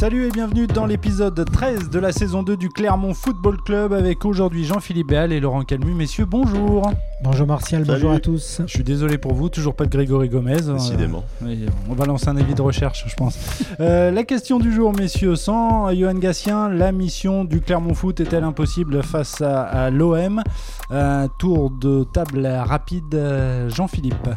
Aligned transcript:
Salut 0.00 0.28
et 0.28 0.30
bienvenue 0.30 0.66
dans 0.66 0.86
l'épisode 0.86 1.44
13 1.52 1.90
de 1.90 1.98
la 1.98 2.10
saison 2.10 2.42
2 2.42 2.56
du 2.56 2.70
Clermont 2.70 3.12
Football 3.12 3.58
Club 3.60 3.92
avec 3.92 4.24
aujourd'hui 4.24 4.64
Jean-Philippe 4.64 5.08
Béal 5.08 5.30
et 5.30 5.40
Laurent 5.40 5.62
Calmu. 5.62 5.92
Messieurs, 5.92 6.24
bonjour. 6.24 6.90
Bonjour 7.22 7.46
Martial, 7.46 7.84
Salut. 7.84 7.98
bonjour 7.98 8.12
à 8.12 8.18
tous. 8.18 8.62
Je 8.64 8.72
suis 8.72 8.82
désolé 8.82 9.18
pour 9.18 9.34
vous, 9.34 9.50
toujours 9.50 9.74
pas 9.74 9.84
de 9.84 9.90
Grégory 9.90 10.30
Gomez. 10.30 10.62
Décidément. 10.62 11.26
Euh, 11.42 11.48
oui, 11.48 11.66
on 11.90 11.92
va 11.92 12.06
lancer 12.06 12.28
un 12.30 12.38
avis 12.38 12.54
de 12.54 12.62
recherche, 12.62 13.04
je 13.08 13.14
pense. 13.14 13.38
Euh, 13.80 14.10
la 14.10 14.24
question 14.24 14.58
du 14.58 14.72
jour, 14.72 14.94
messieurs, 14.94 15.36
sans 15.36 15.92
Johan 15.92 16.14
Gatien, 16.14 16.70
la 16.70 16.92
mission 16.92 17.44
du 17.44 17.60
Clermont 17.60 17.92
Foot 17.92 18.20
est-elle 18.20 18.44
impossible 18.44 19.02
face 19.02 19.42
à, 19.42 19.64
à 19.64 19.90
l'OM 19.90 20.42
Un 20.88 21.28
tour 21.38 21.70
de 21.70 22.04
table 22.04 22.46
rapide, 22.46 23.14
euh, 23.14 23.68
Jean-Philippe. 23.68 24.30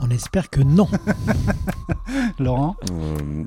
On 0.00 0.08
espère 0.08 0.48
que 0.48 0.62
non. 0.62 0.88
Laurent? 2.38 2.76
Euh, 2.90 3.44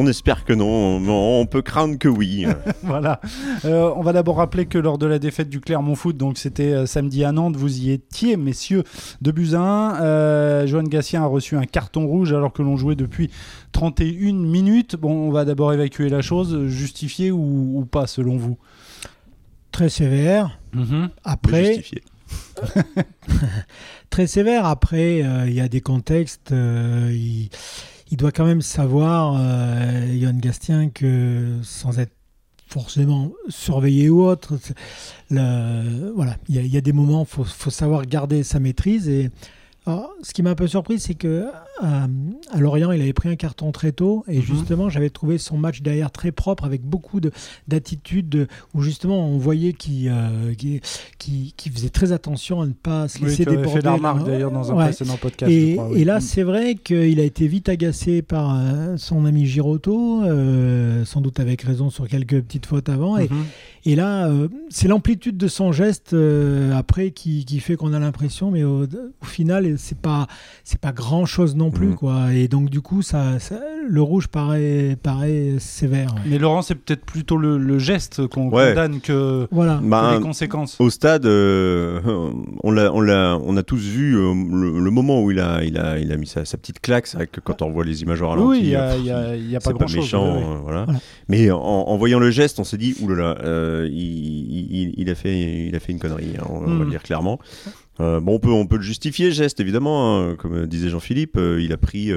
on 0.00 0.06
espère 0.06 0.44
que 0.44 0.52
non, 0.52 1.00
mais 1.00 1.10
on 1.10 1.44
peut 1.46 1.60
craindre 1.62 1.98
que 1.98 2.08
oui. 2.08 2.46
Voilà. 2.84 3.20
Euh, 3.64 3.92
on 3.96 4.02
va 4.02 4.12
d'abord 4.12 4.36
rappeler 4.36 4.66
que 4.66 4.78
lors 4.78 4.96
de 4.96 5.06
la 5.06 5.18
défaite 5.18 5.48
du 5.50 5.60
Clermont 5.60 5.96
Foot, 5.96 6.16
donc 6.16 6.38
c'était 6.38 6.72
euh, 6.72 6.86
samedi 6.86 7.24
à 7.24 7.32
Nantes, 7.32 7.56
vous 7.56 7.80
y 7.80 7.90
étiez, 7.90 8.36
messieurs, 8.36 8.84
de 9.20 9.32
buts 9.32 9.54
à 9.54 9.60
1. 9.60 10.00
Euh, 10.02 10.66
Johan 10.66 10.84
Gatien 10.84 11.22
a 11.24 11.26
reçu 11.26 11.56
un 11.56 11.64
carton 11.64 12.06
rouge 12.06 12.32
alors 12.32 12.52
que 12.52 12.62
l'on 12.62 12.76
jouait 12.76 12.94
depuis 12.94 13.30
31 13.72 14.34
minutes. 14.34 14.94
Bon, 14.96 15.10
on 15.10 15.30
va 15.32 15.44
d'abord 15.44 15.72
évacuer 15.72 16.08
la 16.08 16.22
chose, 16.22 16.66
justifiée 16.68 17.32
ou, 17.32 17.78
ou 17.78 17.84
pas 17.84 18.06
selon 18.06 18.36
vous? 18.36 18.56
Très 19.72 19.88
sévère. 19.88 20.58
Mhm. 20.72 21.10
Après, 21.24 21.74
Justifié. 21.74 22.02
très 24.10 24.26
sévère. 24.26 24.66
Après, 24.66 25.22
euh, 25.22 25.46
il 25.48 25.54
y 25.54 25.60
a 25.60 25.68
des 25.68 25.80
contextes. 25.80 26.52
euh, 26.52 27.10
il, 27.12 27.50
il 28.10 28.16
doit 28.16 28.32
quand 28.32 28.44
même 28.46 28.62
savoir, 28.62 29.36
euh, 29.38 30.06
Yann 30.14 30.38
Gastien, 30.38 30.88
que 30.90 31.58
sans 31.62 31.98
être 31.98 32.12
forcément 32.68 33.32
surveillé 33.48 34.10
ou 34.10 34.22
autre, 34.24 34.58
voilà, 35.30 36.36
il 36.48 36.54
y, 36.56 36.58
a- 36.58 36.62
il 36.62 36.72
y 36.72 36.76
a 36.76 36.80
des 36.80 36.92
moments, 36.92 37.22
il 37.22 37.26
faut, 37.26 37.44
faut 37.44 37.70
savoir 37.70 38.04
garder 38.06 38.42
sa 38.42 38.60
maîtrise. 38.60 39.08
Et 39.08 39.30
alors, 39.88 40.12
ce 40.22 40.32
qui 40.34 40.42
m'a 40.42 40.50
un 40.50 40.54
peu 40.54 40.66
surpris, 40.66 40.98
c'est 41.00 41.14
que 41.14 41.46
à, 41.80 42.06
à 42.52 42.58
Lorient, 42.58 42.92
il 42.92 43.00
avait 43.00 43.12
pris 43.12 43.28
un 43.28 43.36
carton 43.36 43.72
très 43.72 43.92
tôt, 43.92 44.24
et 44.28 44.36
Mhm. 44.38 44.42
justement, 44.42 44.88
j'avais 44.90 45.10
trouvé 45.10 45.38
son 45.38 45.56
match 45.56 45.80
derrière 45.82 46.10
très 46.10 46.32
propre, 46.32 46.64
avec 46.64 46.82
beaucoup 46.82 47.20
de- 47.20 47.30
d'attitude, 47.68 48.28
de- 48.28 48.46
où 48.74 48.82
justement 48.82 49.28
on 49.28 49.38
voyait 49.38 49.72
qu'il 49.72 50.08
euh, 50.08 50.52
faisait 51.74 51.88
très 51.90 52.12
attention 52.12 52.60
à 52.60 52.66
ne 52.66 52.72
pas 52.72 53.08
se 53.08 53.18
Oui, 53.18 53.26
laisser 53.26 53.44
tu 53.44 53.48
avais 53.50 53.58
déborder. 53.58 53.80
fait 53.80 53.84
la 53.86 53.92
remarque 53.92 54.26
d'ailleurs 54.26 54.50
dans 54.50 54.70
un 54.72 54.76
Ouais. 54.76 54.84
précédent 54.84 55.16
podcast. 55.20 55.50
je 55.52 55.56
Et, 55.58 55.72
crois, 55.74 55.88
oui. 55.90 56.00
et 56.00 56.04
là, 56.04 56.16
Mhm. 56.16 56.20
c'est 56.20 56.42
vrai 56.42 56.74
qu'il 56.74 57.20
a 57.20 57.24
été 57.24 57.46
vite 57.48 57.68
agacé 57.68 58.22
par 58.22 58.54
euh, 58.58 58.96
son 58.96 59.24
ami 59.24 59.46
Girotto, 59.46 60.22
euh, 60.24 61.04
sans 61.04 61.20
doute 61.20 61.40
avec 61.40 61.62
raison 61.62 61.90
sur 61.90 62.08
quelques 62.08 62.40
petites 62.42 62.66
fautes 62.66 62.88
avant. 62.88 63.16
Et, 63.18 63.28
Mhm. 63.28 63.44
et 63.84 63.96
là, 63.96 64.28
euh, 64.28 64.48
c'est 64.68 64.88
l'amplitude 64.88 65.36
de 65.36 65.48
son 65.48 65.72
geste 65.72 66.12
euh, 66.12 66.72
après 66.76 67.10
qui, 67.10 67.44
qui 67.44 67.60
fait 67.60 67.76
qu'on 67.76 67.92
a 67.92 67.98
l'impression, 67.98 68.50
mais 68.50 68.64
au, 68.64 68.84
au 68.84 69.24
final, 69.24 69.77
c'est 69.78 69.98
pas 69.98 70.26
c'est 70.64 70.80
pas 70.80 70.92
grand 70.92 71.24
chose 71.24 71.56
non 71.56 71.70
plus, 71.70 71.88
Mhm. 71.88 71.94
quoi. 71.94 72.32
Et 72.34 72.48
donc 72.48 72.68
du 72.70 72.80
coup, 72.82 73.00
ça, 73.02 73.38
ça- 73.38 73.58
le 73.88 74.02
rouge 74.02 74.28
paraît 74.28 74.96
paraît 75.02 75.54
sévère. 75.58 76.14
Mais 76.26 76.38
Laurent, 76.38 76.60
c'est 76.62 76.74
peut-être 76.74 77.04
plutôt 77.06 77.36
le, 77.38 77.56
le 77.56 77.78
geste 77.78 78.26
qu'on 78.26 78.50
Ouais. 78.50 78.68
condamne 78.70 79.00
que, 79.00 79.48
Voilà. 79.50 79.78
que 79.82 79.88
Bah, 79.88 80.14
les 80.16 80.20
conséquences. 80.20 80.76
Au 80.80 80.90
stade, 80.90 81.24
euh, 81.26 82.00
on, 82.62 82.70
l'a, 82.70 82.92
on, 82.92 83.00
l'a, 83.00 83.38
on 83.42 83.56
a 83.56 83.62
tous 83.62 83.80
vu 83.80 84.14
euh, 84.16 84.34
le, 84.34 84.78
le 84.80 84.90
moment 84.90 85.22
où 85.22 85.30
il 85.30 85.40
a, 85.40 85.64
il 85.64 85.78
a, 85.78 85.98
il 85.98 86.12
a 86.12 86.16
mis 86.16 86.26
sa, 86.26 86.44
sa 86.44 86.58
petite 86.58 86.80
claque. 86.80 87.06
C'est 87.06 87.16
vrai 87.16 87.26
que 87.26 87.40
quand 87.40 87.62
on 87.62 87.70
voit 87.70 87.84
les 87.84 88.02
images 88.02 88.20
au 88.20 88.28
ralenti, 88.28 88.48
oui, 88.48 88.58
il 88.62 88.68
n'y 88.68 88.74
a, 88.74 88.90
euh, 88.90 88.96
y 88.98 89.10
a- 89.10 89.36
y 89.36 89.56
a 89.56 89.60
pas 89.60 89.70
pas, 89.70 89.78
grand-chose. 89.78 89.96
méchant. 89.96 90.26
euh, 90.36 90.56
voilà. 90.62 90.84
Voilà. 90.84 91.00
Mais 91.28 91.50
en, 91.50 91.58
en 91.58 91.96
voyant 91.96 92.18
le 92.18 92.30
geste, 92.30 92.58
on 92.60 92.64
s'est 92.64 92.76
dit, 92.78 92.94
oulala, 93.00 93.38
euh, 93.44 93.88
il, 93.90 93.98
il, 93.98 94.94
il 94.98 95.10
a 95.10 95.14
fait, 95.14 95.66
il 95.68 95.74
a 95.76 95.80
fait 95.80 95.92
une 95.92 95.98
connerie, 95.98 96.34
hein, 96.38 96.44
on, 96.50 96.56
on 96.58 96.78
va 96.78 96.84
le 96.84 96.90
dire 96.90 97.02
clairement. 97.02 97.38
Euh, 98.00 98.20
bon, 98.20 98.36
on 98.36 98.38
peut, 98.38 98.50
on 98.50 98.66
peut 98.66 98.76
le 98.76 98.82
justifier, 98.82 99.32
geste, 99.32 99.60
évidemment. 99.60 100.18
hein, 100.20 100.36
comme 100.36 100.66
disait 100.66 100.88
Jean-Philippe, 100.88 101.36
euh, 101.36 101.60
il 101.62 101.72
a 101.72 101.76
pris. 101.76 102.12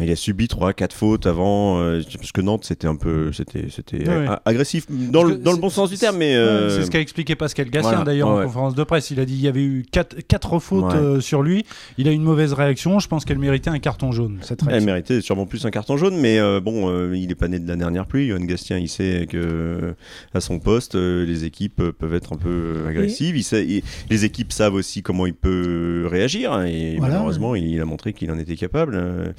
Il 0.00 0.10
a 0.10 0.16
subi 0.16 0.46
3-4 0.46 0.92
fautes 0.92 1.26
avant, 1.26 1.80
euh, 1.80 2.00
parce 2.16 2.32
que 2.32 2.40
Nantes 2.40 2.64
c'était 2.64 2.86
un 2.88 2.96
peu, 2.96 3.32
c'était, 3.32 3.66
c'était 3.70 4.08
Ouais, 4.08 4.16
ouais. 4.18 4.26
a- 4.26 4.42
agressif 4.44 4.86
dans, 4.90 5.22
le, 5.22 5.34
que 5.36 5.42
dans 5.42 5.50
le 5.52 5.56
c'est- 5.56 5.60
bon 5.60 5.68
sens 5.70 5.90
du 5.90 5.96
terme, 5.98 6.16
mais 6.16 6.32
Ouais, 6.34 6.40
euh, 6.40 6.70
C'est 6.70 6.86
ce 6.86 6.90
qu'a 6.90 7.00
expliqué 7.00 7.36
Pascal 7.36 7.70
Gassien 7.70 7.90
voilà, 7.90 8.04
d'ailleurs 8.04 8.28
ouais, 8.34 8.42
en 8.42 8.46
conférence 8.46 8.74
de 8.74 8.82
presse. 8.84 9.10
Il 9.10 9.20
a 9.20 9.24
dit 9.24 9.34
il 9.34 9.40
y 9.42 9.48
avait 9.48 9.62
eu 9.62 9.84
quatre, 9.90 10.16
quatre 10.26 10.58
fautes 10.58 10.84
Ouais. 10.92 10.98
euh, 10.98 11.20
sur 11.20 11.42
lui. 11.42 11.64
Il 11.98 12.08
a 12.08 12.10
eu 12.10 12.14
une 12.14 12.22
mauvaise 12.22 12.52
réaction. 12.52 12.98
Je 12.98 13.06
pense 13.08 13.24
qu'elle 13.24 13.38
méritait 13.38 13.70
un 13.70 13.78
carton 13.78 14.10
jaune. 14.12 14.38
Cette 14.42 14.62
Elle 14.62 14.68
réaction. 14.68 14.86
méritait 14.86 15.20
sûrement 15.20 15.46
plus 15.46 15.64
un 15.66 15.70
carton 15.70 15.96
jaune, 15.96 16.16
mais 16.16 16.38
bon, 16.60 17.12
il 17.12 17.30
est 17.30 17.34
pas 17.36 17.48
né 17.48 17.58
de 17.58 17.68
la 17.68 17.76
dernière 17.76 18.06
pluie. 18.06 18.28
Johan 18.28 18.40
Gastien, 18.40 18.78
il 18.78 18.88
sait 18.88 19.26
que 19.30 19.94
à 20.34 20.40
son 20.40 20.58
poste, 20.58 20.94
les 20.96 21.44
équipes 21.44 21.82
peuvent 21.98 22.14
être 22.14 22.32
un 22.32 22.36
peu 22.36 22.84
agressives. 22.88 23.36
Il 23.36 23.44
sait- 23.44 23.64
il- 23.66 23.82
les 24.10 24.24
équipes 24.24 24.52
savent 24.52 24.74
aussi 24.74 25.02
comment 25.02 25.26
il 25.26 25.34
peut 25.34 26.06
réagir, 26.10 26.52
hein, 26.52 26.64
et 26.64 26.96
Voilà. 26.98 27.14
malheureusement, 27.14 27.54
il 27.54 27.80
a 27.80 27.84
montré 27.84 28.12
qu'il 28.12 28.30
en 28.32 28.38
était 28.38 28.56
capable. 28.56 29.34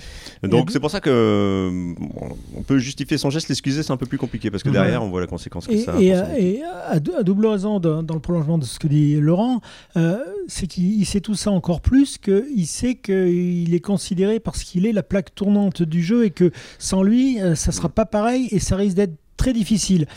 Euh. 0.45 0.49
Donc 0.49 0.67
deux- 0.67 0.73
c'est 0.73 0.79
pour 0.79 0.91
ça 0.91 1.01
que 1.01 1.09
euh, 1.09 1.93
bon, 1.99 2.35
on 2.57 2.61
peut 2.63 2.77
justifier 2.77 3.17
son 3.17 3.29
geste, 3.29 3.49
l'excuser, 3.49 3.83
c'est 3.83 3.91
un 3.91 3.97
peu 3.97 4.05
plus 4.05 4.17
compliqué 4.17 4.49
parce 4.51 4.63
que 4.63 4.69
derrière, 4.69 5.03
on 5.03 5.09
voit 5.09 5.21
la 5.21 5.27
conséquence 5.27 5.67
que 5.67 5.73
Et, 5.73 5.83
ça. 5.83 5.93
a 5.95 5.99
et, 6.01 6.13
à- 6.13 6.37
équipe. 6.37 6.59
et 6.59 6.63
à, 6.63 6.99
dou- 6.99 7.13
à 7.17 7.23
double 7.23 7.47
raison, 7.47 7.79
dans, 7.79 8.03
dans 8.03 8.13
le 8.15 8.19
prolongement 8.21 8.57
de 8.57 8.65
ce 8.65 8.79
que 8.79 8.87
dit 8.87 9.15
Laurent, 9.19 9.61
euh, 9.97 10.17
c'est 10.47 10.67
qu'il 10.67 10.99
il 10.99 11.05
sait 11.05 11.21
tout 11.21 11.35
ça 11.35 11.51
encore 11.51 11.81
plus, 11.81 12.17
qu'il 12.17 12.67
sait 12.67 12.95
qu'il 12.95 13.73
est 13.73 13.79
considéré 13.79 14.39
parce 14.39 14.63
qu'il 14.63 14.85
est 14.85 14.93
la 14.93 15.03
plaque 15.03 15.33
tournante 15.35 15.81
du 15.83 16.03
jeu 16.03 16.25
et 16.25 16.31
que 16.31 16.51
sans 16.79 17.03
lui, 17.03 17.41
euh, 17.41 17.55
ça 17.55 17.71
sera 17.71 17.89
pas 17.89 18.05
pareil 18.05 18.47
et 18.51 18.59
ça 18.59 18.75
risque 18.75 18.95
d'être 18.95 19.15
très 19.37 19.51
difficile. 19.53 20.07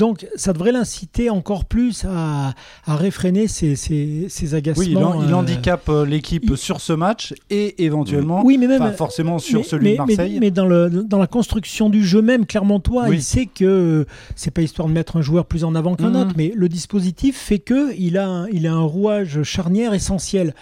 Donc 0.00 0.26
ça 0.34 0.54
devrait 0.54 0.72
l'inciter 0.72 1.28
encore 1.28 1.66
plus 1.66 2.06
à, 2.08 2.54
à 2.86 2.96
réfréner 2.96 3.48
ses, 3.48 3.76
ses, 3.76 4.26
ses 4.30 4.54
agacements. 4.54 4.82
Oui, 4.82 4.90
il, 4.92 4.96
en- 4.96 5.22
il 5.22 5.30
euh, 5.30 5.36
handicape 5.36 5.90
euh, 5.90 6.06
l'équipe 6.06 6.44
il- 6.48 6.56
sur 6.56 6.80
ce 6.80 6.94
match 6.94 7.34
et 7.50 7.84
éventuellement, 7.84 8.40
Oui, 8.42 8.56
mais 8.56 8.66
même 8.66 8.80
enfin, 8.80 8.92
forcément 8.92 9.38
sur 9.38 9.60
mais, 9.60 9.64
celui 9.66 9.84
mais- 9.84 9.92
de 9.92 9.98
Marseille. 9.98 10.32
Mais, 10.34 10.40
mais 10.40 10.50
dans, 10.50 10.64
le, 10.64 10.88
dans 10.88 11.18
la 11.18 11.26
construction 11.26 11.90
du 11.90 12.02
jeu 12.02 12.22
même, 12.22 12.46
Clermontois, 12.46 13.08
Oui. 13.08 13.16
il 13.16 13.22
sait 13.22 13.44
que 13.44 14.06
c'est 14.36 14.50
pas 14.50 14.62
histoire 14.62 14.88
de 14.88 14.94
mettre 14.94 15.18
un 15.18 15.22
joueur 15.22 15.44
plus 15.44 15.64
en 15.64 15.74
avant 15.74 15.94
qu'un 15.96 16.08
Mhm. 16.08 16.16
autre, 16.16 16.32
mais 16.34 16.50
le 16.56 16.70
dispositif 16.70 17.36
fait 17.38 17.58
que 17.58 17.94
il 17.98 18.16
a, 18.16 18.26
un- 18.26 18.48
il 18.48 18.66
a 18.66 18.72
un 18.72 18.80
rouage 18.80 19.42
charnière 19.42 19.92
essentiel. 19.92 20.54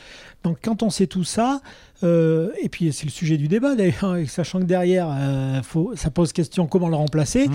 Donc 0.43 0.59
quand 0.65 0.83
on 0.83 0.91
sait 0.91 1.07
tout 1.07 1.23
ça, 1.25 1.61
euh, 2.05 2.51
et 2.63 2.69
puis 2.69 2.93
c'est 2.93 3.05
le 3.07 3.11
sujet 3.11 3.37
du 3.37 3.49
débat 3.49 3.75
d'ailleurs, 3.75 4.17
sachant 4.29 4.61
que 4.61 4.65
derrière, 4.65 5.09
euh, 5.11 5.63
faut, 5.63 5.93
ça 5.97 6.11
pose 6.11 6.33
question 6.33 6.67
comment 6.67 6.89
le 6.89 6.97
remplacer, 6.97 7.49
Mhm. 7.49 7.55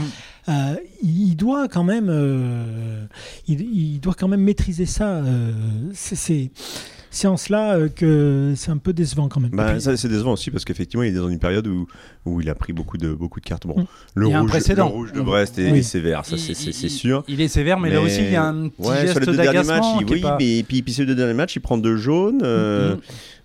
euh, 0.49 0.75
il 1.01 1.35
doit 1.35 1.67
quand 1.67 1.83
même, 1.83 2.07
euh, 2.09 3.05
il, 3.47 3.61
il 3.61 3.99
doit 3.99 4.15
quand 4.17 4.27
même 4.27 4.41
maîtriser 4.41 4.85
ça. 4.85 5.07
euh, 5.17 5.51
c'est- 5.93 6.51
en 7.25 7.37
cela 7.37 7.75
euh, 7.75 7.89
que 7.89 8.53
c'est 8.55 8.71
un 8.71 8.77
peu 8.77 8.91
décevant 8.91 9.27
quand 9.29 9.39
même. 9.39 9.51
Bah, 9.51 9.79
ça 9.79 9.95
c'est 9.95 10.07
décevant 10.09 10.33
aussi 10.33 10.49
parce 10.49 10.65
qu'effectivement 10.65 11.03
il 11.03 11.13
est 11.15 11.19
dans 11.19 11.29
une 11.29 11.37
période 11.37 11.67
où, 11.67 11.85
où 12.25 12.41
il 12.41 12.49
a 12.49 12.55
pris 12.55 12.73
beaucoup 12.73 12.97
de, 12.97 13.13
beaucoup 13.13 13.39
de 13.39 13.45
cartes. 13.45 13.67
Bon, 13.67 13.81
Mm. 13.81 13.85
le, 14.15 14.25
Il 14.27 14.31
y 14.31 14.33
a 14.33 14.37
un 14.37 14.41
rouge, 14.41 14.49
précédent. 14.49 14.87
le 14.87 14.93
rouge 14.93 15.13
de 15.13 15.21
Brest 15.21 15.59
est, 15.59 15.71
Oui. 15.71 15.77
est 15.77 15.83
sévère, 15.83 16.25
ça 16.25 16.37
c'est- 16.39 16.53
sûr. 16.89 17.23
Il 17.27 17.39
est 17.39 17.47
sévère, 17.49 17.79
mais, 17.79 17.91
là 17.91 18.01
aussi 18.01 18.21
il 18.23 18.31
y 18.31 18.35
a 18.35 18.45
un 18.45 18.67
petit 18.69 18.81
Ouais, 18.81 18.95
sur 18.97 19.07
geste 19.07 19.19
les 19.19 19.25
deux 19.27 19.31
derniers 19.33 19.57
matchs, 19.59 19.67
d'agacement. 19.67 20.01
il, 20.01 20.11
oui, 20.11 20.21
pas- 20.21 20.37
mais 20.39 20.63
puis, 20.63 20.81
puis 20.81 20.91
sur 20.91 21.01
les 21.03 21.07
deux 21.07 21.15
derniers 21.15 21.35
matchs, 21.35 21.55
il 21.55 21.59
prend 21.59 21.77
deux 21.77 21.97
jaunes. 21.97 22.41
euh, 22.43 22.95
Mhm. 22.95 23.01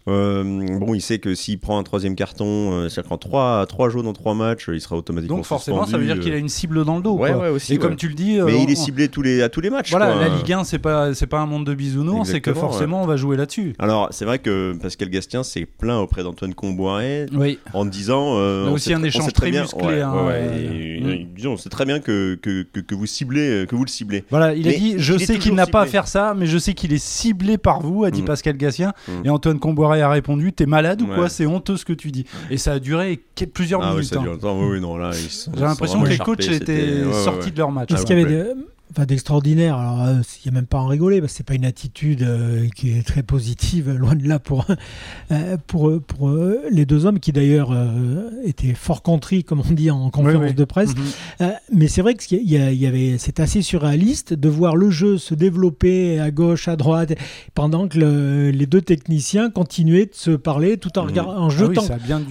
Euh, 0.09 0.79
bon, 0.79 0.95
il 0.95 1.01
sait 1.01 1.19
que 1.19 1.35
s'il 1.35 1.59
prend 1.59 1.79
un 1.79 1.83
troisième 1.83 2.15
carton, 2.15 2.73
euh, 2.73 2.89
c'est-à-dire 2.89 3.09
qu'en 3.11 3.19
trois, 3.19 3.65
trois 3.67 3.89
jaunes 3.91 4.07
en 4.07 4.13
trois 4.13 4.35
matchs, 4.35 4.69
il 4.73 4.81
sera 4.81 4.97
automatiquement 4.97 5.37
Donc 5.37 5.45
forcément, 5.47 5.87
ça 5.87 5.99
veut 5.99 6.05
dire 6.07 6.19
qu'il 6.21 6.33
a 6.33 6.37
euh. 6.37 6.41
une 6.41 6.49
cible 6.49 6.85
dans 6.85 6.97
le 6.97 7.03
dos. 7.03 7.17
Ouais, 7.17 7.31
quoi. 7.33 7.43
ouais, 7.43 7.49
aussi. 7.49 7.75
et 7.75 7.79
comme 7.79 7.97
tu 7.97 8.09
le 8.09 8.15
dis, 8.15 8.39
Mais 8.45 8.63
il 8.63 8.71
est 8.71 8.79
on- 8.79 8.85
ciblé 8.85 9.09
tous 9.09 9.23
les, 9.23 9.43
à 9.43 9.49
tous 9.49 9.61
les 9.61 9.71
matchs. 9.71 9.91
Voilà, 9.91 10.13
quoi. 10.13 10.21
la 10.21 10.29
Ligue 10.29 10.53
1, 10.53 10.65
c'est 10.65 10.79
pas 10.79 11.11
pas 11.31 11.39
un 11.41 11.47
monde 11.47 11.67
de 11.67 11.75
bisounours, 11.75 12.29
c'est 12.31 12.41
que 12.41 12.55
forcément 12.55 13.03
on 13.03 13.07
va 13.07 13.17
jouer 13.17 13.37
là-dessus. 13.37 13.75
Alors, 13.79 14.09
c'est 14.11 14.25
vrai 14.25 14.39
que 14.39 14.75
Pascal 14.81 15.11
Gastien 15.11 15.43
s'est 15.43 15.67
plaint 15.67 16.01
auprès 16.03 16.23
d'Antoine 16.23 16.55
Comboiré 16.55 17.27
Oui. 17.35 17.59
en 17.75 17.85
disant. 17.85 18.37
euh, 18.39 18.67
on 18.69 18.73
aussi 18.73 18.89
sait- 18.89 18.95
un 18.95 19.01
on 19.03 19.05
échange 19.05 19.25
sait 19.27 19.31
très 19.33 19.51
bien- 19.51 19.63
musclé, 19.63 19.87
ouais, 19.87 20.01
hein, 20.01 20.27
ouais, 20.27 21.01
mm. 21.01 21.27
disons, 21.37 21.57
c'est 21.57 21.69
très 21.69 21.85
bien 21.85 22.01
que, 22.01 22.35
que, 22.41 22.63
que, 22.73 22.81
que 22.81 22.95
vous 22.95 23.07
ciblez, 23.07 23.67
que 23.69 23.77
vous 23.77 23.85
le 23.85 23.91
ciblez. 23.91 24.25
Voilà, 24.31 24.55
il 24.55 24.67
a 24.69 24.73
dit 24.73 24.95
Je 24.99 25.17
sais 25.19 25.39
qu'il 25.39 25.55
n'a 25.55 25.67
pas 25.67 25.83
à 25.83 25.87
faire 25.87 26.07
ça, 26.09 26.35
mais 26.37 26.47
je 26.47 26.57
sais 26.59 26.73
qu'il 26.75 26.93
est 26.93 27.03
ciblé 27.03 27.59
par 27.59 27.81
vous, 27.81 28.05
a 28.05 28.11
dit 28.11 28.23
Mm. 28.23 28.27
Pascal 28.27 28.57
Gassien. 28.57 28.93
Mm. 29.09 29.13
Et 29.27 29.31
Antoine 29.31 29.59
Comboiré 29.59 29.98
a 30.03 30.09
répondu 30.11 30.53
T'es 30.53 30.67
malade 30.67 31.03
ou 31.03 31.07
quoi. 31.07 31.29
C'est 31.29 31.47
honteux 31.47 31.77
ce 31.77 31.85
que 31.85 31.93
tu 31.93 32.11
dis. 32.11 32.25
Et 32.51 32.57
ça 32.59 32.73
a 32.75 32.79
duré 32.79 33.21
plusieurs 33.53 33.83
Ah 33.83 33.91
oui, 33.91 33.97
minutes. 33.97 34.09
ça 34.13 34.19
hein. 34.19 34.23
dure 34.23 34.33
longtemps. 34.33 34.59
Oui, 34.61 34.67
oui, 34.73 34.81
non, 34.81 34.97
là, 34.97 35.11
ils 35.15 35.31
sont- 35.31 35.53
J'ai 35.55 35.61
l'impression 35.63 36.03
que 36.03 36.09
les 36.09 36.19
coachs 36.19 36.47
étaient 36.49 37.05
sortis 37.25 37.47
ouais. 37.47 37.51
de 37.53 37.59
leur 37.59 37.71
match. 37.73 37.89
Parce 37.91 38.03
Ah, 38.03 38.05
qu'il 38.05 38.19
y 38.19 38.23
avait 38.23 38.35
ouais. 38.35 38.45
des- 38.55 38.61
enfin, 38.91 39.05
d'extraordinaire. 39.07 39.77
Alors, 39.77 40.03
euh, 40.05 40.15
il 40.45 40.51
n'y 40.51 40.57
a 40.57 40.61
même 40.61 40.67
pas 40.67 40.79
à 40.79 40.81
en 40.83 40.87
rigoler, 40.87 41.21
parce 41.21 41.33
que 41.37 41.43
pas 41.43 41.55
une 41.55 41.65
attitude 41.65 42.23
euh, 42.23 42.69
qui 42.75 42.91
est 42.91 43.07
très 43.07 43.23
positive, 43.23 43.91
loin 43.99 44.15
de 44.15 44.27
là 44.29 44.39
pour, 44.39 44.67
euh, 45.31 45.57
pour, 45.67 46.01
pour 46.03 46.29
euh, 46.29 46.59
les 46.71 46.87
deux 46.87 47.07
hommes, 47.07 47.21
qui 47.21 47.33
d'ailleurs 47.33 47.71
euh, 47.73 48.31
étaient 48.45 48.75
fort 48.75 49.03
contris, 49.03 49.45
comme 49.45 49.61
on 49.69 49.73
dit 49.75 49.91
en 49.91 50.11
conférence 50.11 50.41
Oui, 50.43 50.49
oui. 50.49 50.55
de 50.55 50.65
presse. 50.65 50.95
Mhm. 50.95 51.03
Euh, 51.43 51.51
mais 51.73 51.89
c'est 51.89 52.03
vrai 52.03 52.15
que 52.15 52.23
il 52.31 52.51
y 52.51 52.57
a- 52.57 52.71
il 52.73 52.79
y 52.79 52.87
avait, 52.87 53.17
c'est 53.19 53.41
assez 53.41 53.63
surréaliste 53.63 54.35
de 54.35 54.49
voir 54.49 54.77
le 54.77 54.91
jeu 54.91 55.19
se 55.19 55.35
développer 55.35 56.21
à 56.21 56.31
gauche, 56.31 56.69
à 56.69 56.77
droite, 56.77 57.15
pendant 57.55 57.89
que 57.89 57.99
le- 57.99 58.51
les 58.51 58.67
deux 58.67 58.83
techniciens 58.83 59.51
continuaient 59.51 60.07
de 60.07 60.15
se 60.15 60.31
parler 60.33 60.77
tout 60.77 60.99
en, 60.99 61.03
Mhm. 61.03 61.09
regardant, 61.09 61.33
en 61.37 61.49
Ah 61.49 61.53
oui, 61.53 61.75
jetant 61.75 61.85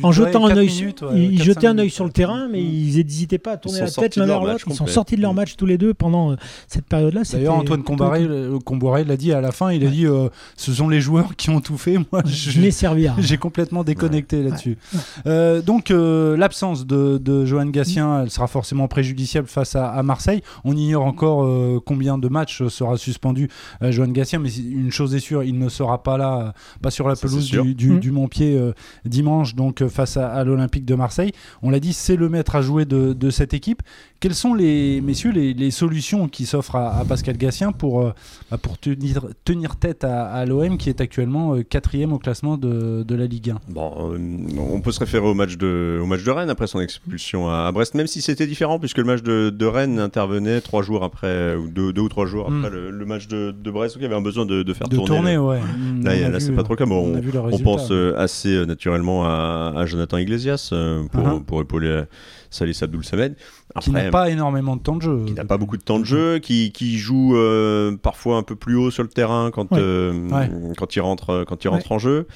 en 0.03 0.11
jetant 0.11 0.45
un 0.47 0.57
œil, 0.57 0.67
minutes, 0.67 0.99
sur- 0.99 1.11
ouais, 1.11 1.19
ils 1.23 1.37
quatre, 1.37 1.45
jetaient 1.45 1.61
cinq 1.61 1.67
un 1.67 1.71
œil 1.71 1.75
minutes. 1.85 1.93
sur 1.93 2.05
le 2.05 2.11
terrain, 2.11 2.47
mais 2.51 2.61
Mm. 2.61 2.65
ils 2.65 2.97
n'hésitaient 2.97 3.37
pas 3.37 3.53
à 3.53 3.57
tourner 3.57 3.79
la 3.81 3.89
tête 3.91 4.15
l'un 4.15 4.25
vers 4.25 4.43
l'autre. 4.43 4.65
Ils 4.67 4.73
sont 4.73 4.87
sortis 4.87 5.15
de 5.15 5.21
leur 5.21 5.33
match 5.33 5.55
tous 5.55 5.65
les 5.65 5.77
deux 5.77 5.93
pendant 5.93 6.31
euh, 6.31 6.35
cette 6.67 6.85
période-là. 6.85 7.21
D'ailleurs, 7.31 7.55
Antoine 7.55 7.83
Comboiré 7.83 9.03
l'a 9.03 9.17
dit 9.17 9.33
à 9.33 9.41
la 9.41 9.51
fin, 9.51 9.71
il 9.71 9.85
a 9.85 9.89
dit 9.89 10.05
euh, 10.05 10.29
ce 10.55 10.73
sont 10.73 10.89
les 10.89 11.01
joueurs 11.01 11.35
qui 11.35 11.49
ont 11.49 11.61
tout 11.61 11.77
fait. 11.77 11.97
Moi, 12.11 12.21
Je 12.25 12.59
n'ai 12.59 12.71
servi 12.71 13.07
à 13.07 13.13
rien. 13.15 13.25
J'ai 13.25 13.37
complètement 13.37 13.83
déconnecté 13.83 14.43
là-dessus. 14.43 14.77
Euh, 15.25 15.61
donc 15.61 15.91
euh, 15.91 16.37
l'absence 16.37 16.85
de, 16.85 17.17
de 17.17 17.45
Johan 17.45 17.65
Gatien, 17.67 18.23
elle 18.23 18.29
sera 18.29 18.47
forcément 18.47 18.87
préjudiciable 18.87 19.47
face 19.47 19.75
à, 19.75 19.89
à 19.89 20.03
Marseille. 20.03 20.41
On 20.63 20.75
ignore 20.75 21.05
encore 21.05 21.43
euh, 21.43 21.79
combien 21.83 22.17
de 22.17 22.27
matchs 22.27 22.65
sera 22.67 22.97
suspendu 22.97 23.49
euh, 23.81 23.91
Johan 23.91 24.07
Gatien, 24.09 24.39
mais 24.39 24.53
une 24.55 24.91
chose 24.91 25.15
est 25.15 25.19
sûre, 25.19 25.43
il 25.43 25.57
ne 25.57 25.69
sera 25.69 26.03
pas 26.03 26.17
là, 26.17 26.53
pas 26.81 26.91
sur 26.91 27.07
la 27.07 27.15
pelouse 27.15 27.49
du, 27.49 27.73
du, 27.75 27.87
Mm. 27.87 27.99
du 27.99 28.11
Montpied 28.11 28.55
euh, 28.57 28.73
dimanche, 29.05 29.55
donc 29.55 29.81
euh, 29.81 29.89
face 29.89 30.17
à, 30.17 30.29
à 30.29 30.43
l'Olympique 30.43 30.85
de 30.85 30.95
Marseille. 30.95 31.31
On 31.61 31.69
l'a 31.69 31.79
dit, 31.79 31.93
c'est 31.93 32.15
le 32.15 32.29
maître 32.29 32.55
à 32.55 32.61
jouer 32.61 32.85
de, 32.85 33.13
de 33.13 33.29
cette 33.29 33.53
équipe. 33.53 33.81
Quelles 34.19 34.35
sont 34.35 34.53
les 34.53 34.99
messieurs 35.01 35.31
les, 35.31 35.53
les 35.53 35.71
solutions 35.71 36.27
qui 36.27 36.36
s'offrent 36.45 36.75
à, 36.75 36.97
à 36.99 37.05
Pascal 37.05 37.37
Gatien 37.37 37.71
pour 37.71 38.01
euh, 38.01 38.11
bah, 38.51 38.57
pour 38.57 38.77
tenir 38.77 39.25
tenir 39.45 39.75
tête 39.77 40.03
à, 40.03 40.25
à 40.27 40.45
l'OM 40.45 40.77
qui 40.77 40.89
est 40.89 41.01
actuellement 41.01 41.55
euh, 41.55 41.63
quatrième 41.63 42.13
au 42.13 42.19
classement 42.19 42.57
de, 42.57 43.03
de 43.03 43.15
la 43.15 43.25
Ligue 43.25 43.51
1 43.51 43.59
Bon, 43.69 44.13
euh, 44.13 44.17
on 44.57 44.81
peut 44.81 44.91
se 44.91 44.99
référer 44.99 45.25
au 45.27 45.33
match 45.33 45.57
de, 45.57 45.99
au 46.01 46.05
match 46.05 46.23
de 46.23 46.31
Rennes 46.31 46.49
après 46.49 46.67
son 46.67 46.79
expulsion 46.79 47.49
à, 47.49 47.65
à 47.67 47.71
Brest, 47.71 47.95
même 47.95 48.07
si 48.07 48.21
c'était 48.21 48.47
différent, 48.47 48.79
puisque 48.79 48.97
le 48.99 49.03
match 49.05 49.23
de, 49.23 49.49
de 49.49 49.65
Rennes 49.65 49.99
intervenait 49.99 50.61
trois 50.61 50.81
jours 50.83 51.03
après, 51.03 51.55
ou 51.55 51.67
deux, 51.69 51.93
deux 51.93 52.01
ou 52.01 52.09
trois 52.09 52.25
jours 52.25 52.45
après 52.47 52.69
Mm. 52.69 52.73
le, 52.73 52.91
le 52.91 53.05
match 53.05 53.27
de, 53.27 53.51
de 53.51 53.71
Brest, 53.71 53.95
où 53.95 53.99
il 53.99 54.03
y 54.03 54.05
avait 54.05 54.15
un 54.15 54.21
besoin 54.21 54.45
de, 54.45 54.63
de 54.63 54.73
faire 54.73 54.87
de 54.87 54.95
tourner. 54.95 55.07
tourner, 55.07 55.33
le- 55.35 55.41
ouais. 55.41 55.59
Mm, 55.59 56.03
Là, 56.03 56.29
là, 56.29 56.39
c'est 56.39 56.51
pas 56.53 56.63
trop 56.63 56.73
le 56.73 56.77
cas. 56.77 56.85
Bon, 56.85 57.19
on, 57.51 57.59
pense 57.59 57.89
euh, 57.91 58.13
assez 58.17 58.65
naturellement 58.65 59.25
à, 59.25 59.73
à 59.75 59.85
Jonathan 59.85 60.17
Iglesias 60.17 60.69
euh, 60.73 61.03
pour, 61.11 61.23
Uh-huh. 61.23 61.43
pour 61.43 61.61
épauler 61.61 62.03
Salis 62.49 62.77
Abdoul 62.81 63.03
Samed. 63.03 63.35
Qui 63.81 63.91
n'a 63.91 64.09
pas 64.09 64.29
énormément 64.29 64.75
de 64.75 64.81
temps 64.81 64.95
de 64.95 65.01
jeu. 65.01 65.23
qui 65.27 65.33
n'a 65.33 65.45
pas 65.45 65.57
beaucoup 65.57 65.77
de 65.77 65.81
temps 65.83 65.99
de 65.99 66.05
jeu, 66.05 66.39
qui, 66.39 66.71
qui 66.71 66.97
joue 66.97 67.35
euh, 67.37 67.95
parfois 67.95 68.37
un 68.37 68.43
peu 68.43 68.55
plus 68.55 68.75
haut 68.75 68.89
sur 68.91 69.03
le 69.03 69.09
terrain 69.09 69.51
quand, 69.51 69.71
Ouais. 69.71 69.77
euh, 69.79 70.13
Ouais. 70.29 70.49
quand 70.77 70.95
il 70.95 71.01
rentre, 71.01 71.43
quand 71.47 71.63
il 71.63 71.67
rentre 71.67 71.91
en 71.91 71.99
jeu. 71.99 72.27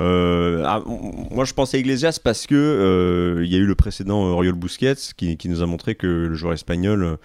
Euh, 0.00 0.62
ah, 0.66 0.82
moi, 1.30 1.44
je 1.44 1.54
pensais 1.54 1.76
à 1.78 1.80
Iglesias 1.80 2.18
parce 2.22 2.46
que 2.46 2.54
euh, 2.54 3.44
il 3.44 3.50
y 3.52 3.56
a 3.56 3.58
eu 3.58 3.66
le 3.66 3.74
précédent 3.74 4.24
euh, 4.26 4.30
Oriol 4.32 4.54
Busquets 4.54 4.94
qui, 5.16 5.36
qui 5.36 5.48
nous 5.48 5.62
a 5.62 5.66
montré 5.66 5.94
que 5.94 6.06
le 6.06 6.34
joueur 6.34 6.52
espagnol 6.52 7.02
euh, 7.02 7.16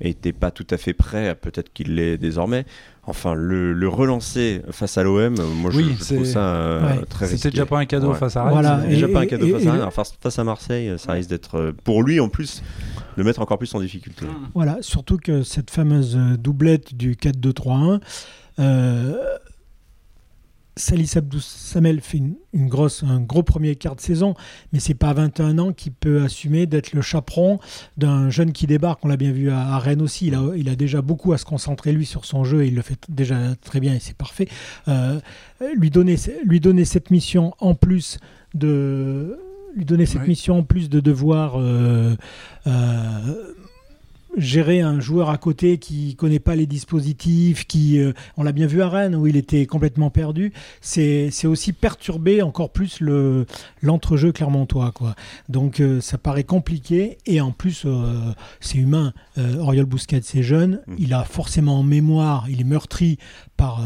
était 0.00 0.32
pas 0.32 0.50
tout 0.50 0.66
à 0.70 0.76
fait 0.76 0.92
prêt, 0.94 1.34
peut-être 1.34 1.72
qu'il 1.72 1.94
l'est 1.96 2.18
désormais. 2.18 2.64
Enfin, 3.06 3.34
le, 3.34 3.72
le 3.72 3.88
relancer 3.88 4.60
face 4.70 4.96
à 4.98 5.02
l'OM, 5.02 5.34
moi, 5.56 5.70
je, 5.72 5.78
Oui, 5.78 5.94
je 5.98 6.04
c'est- 6.04 6.14
trouve 6.14 6.26
ça 6.26 6.54
euh, 6.54 6.80
Ouais. 6.98 7.04
très 7.08 7.24
risqué. 7.26 7.38
C'était 7.38 7.50
déjà 7.50 7.66
pas 7.66 7.78
un 7.78 7.86
cadeau 7.86 8.10
Ouais. 8.12 8.18
face 8.18 8.36
à 8.36 8.44
Rennes. 8.44 8.52
Voilà, 8.52 8.76
déjà 8.86 9.08
Et- 9.08 9.12
pas 9.12 9.20
un 9.20 9.26
cadeau 9.26 9.46
et- 9.46 9.52
face, 9.52 9.64
et 9.64 9.68
à, 9.68 9.72
alors, 9.72 9.92
face, 9.92 10.12
face 10.20 10.38
à 10.38 10.44
Marseille, 10.44 10.92
ça 10.98 11.12
risque 11.12 11.30
d'être 11.30 11.56
euh, 11.58 11.72
pour 11.84 12.02
lui 12.02 12.20
en 12.20 12.28
plus 12.28 12.62
de 13.16 13.22
mettre 13.22 13.40
encore 13.40 13.58
plus 13.58 13.74
en 13.74 13.80
difficulté. 13.80 14.26
Voilà, 14.54 14.78
surtout 14.80 15.16
que 15.16 15.42
cette 15.42 15.70
fameuse 15.70 16.16
euh, 16.16 16.36
doublette 16.36 16.94
du 16.94 17.14
4-2-3-1, 17.14 18.00
euh, 18.58 19.16
Salis 20.76 21.12
Abdou 21.16 21.40
Samel 21.40 22.00
fait 22.00 22.18
une, 22.18 22.36
une 22.52 22.68
grosse, 22.68 23.02
un 23.02 23.20
gros 23.20 23.42
premier 23.42 23.76
quart 23.76 23.96
de 23.96 24.00
saison, 24.00 24.34
mais 24.72 24.80
c'est 24.80 24.94
pas 24.94 25.10
à 25.10 25.14
21 25.14 25.58
ans 25.58 25.72
qu'il 25.72 25.92
peut 25.92 26.22
assumer 26.22 26.66
d'être 26.66 26.92
le 26.92 27.02
chaperon 27.02 27.58
d'un 27.96 28.30
jeune 28.30 28.52
qui 28.52 28.66
débarque. 28.66 29.04
On 29.04 29.08
l'a 29.08 29.16
bien 29.16 29.32
vu 29.32 29.50
à, 29.50 29.60
à 29.60 29.78
Rennes 29.78 30.00
aussi. 30.00 30.28
Il 30.28 30.34
a, 30.34 30.42
il 30.56 30.68
a 30.68 30.76
déjà 30.76 31.02
beaucoup 31.02 31.32
à 31.32 31.38
se 31.38 31.44
concentrer 31.44 31.92
lui 31.92 32.06
sur 32.06 32.24
son 32.24 32.44
jeu 32.44 32.62
et 32.62 32.68
il 32.68 32.74
le 32.74 32.82
fait 32.82 32.98
déjà 33.08 33.54
très 33.56 33.80
bien 33.80 33.94
et 33.94 34.00
c'est 34.00 34.16
parfait. 34.16 34.48
Euh, 34.88 35.20
lui 35.76 35.90
donner, 35.90 36.16
lui 36.44 36.60
donner 36.60 36.84
cette 36.84 37.10
mission 37.10 37.52
en 37.58 37.74
plus 37.74 38.18
de 38.54 39.38
lui 39.76 39.84
donner 39.84 40.06
cette 40.06 40.22
Oui. 40.22 40.28
mission 40.28 40.58
en 40.58 40.62
plus 40.62 40.88
de 40.90 41.00
devoir 41.00 41.54
euh, 41.56 42.16
euh, 42.66 43.20
gérer 44.36 44.80
un 44.80 45.00
joueur 45.00 45.30
à 45.30 45.38
côté 45.38 45.78
qui 45.78 46.14
connaît 46.16 46.38
pas 46.38 46.54
les 46.56 46.66
dispositifs, 46.66 47.66
qui, 47.66 47.98
euh, 47.98 48.12
on 48.36 48.42
l'a 48.42 48.52
bien 48.52 48.66
vu 48.66 48.80
à 48.82 48.88
Rennes 48.88 49.14
où 49.16 49.26
il 49.26 49.36
était 49.36 49.66
complètement 49.66 50.10
perdu, 50.10 50.52
c'est 50.80 51.30
aussi 51.46 51.72
perturber 51.72 52.42
encore 52.42 52.70
plus 52.70 53.00
le 53.00 53.46
l'entrejeu 53.82 54.32
clermontois 54.32 54.92
quoi. 54.92 55.14
Donc 55.48 55.80
euh, 55.80 56.00
ça 56.00 56.18
paraît 56.18 56.44
compliqué 56.44 57.18
et 57.26 57.40
en 57.40 57.50
plus 57.52 57.82
euh, 57.86 58.32
c'est 58.60 58.78
humain. 58.78 59.12
Oriol 59.58 59.86
Bousquet 59.86 60.20
c'est 60.22 60.42
jeune, 60.42 60.80
Mm. 60.86 60.94
il 60.98 61.14
a 61.14 61.24
forcément 61.24 61.78
en 61.78 61.82
mémoire, 61.82 62.46
il 62.50 62.60
est 62.60 62.64
meurtri 62.64 63.18
par 63.56 63.82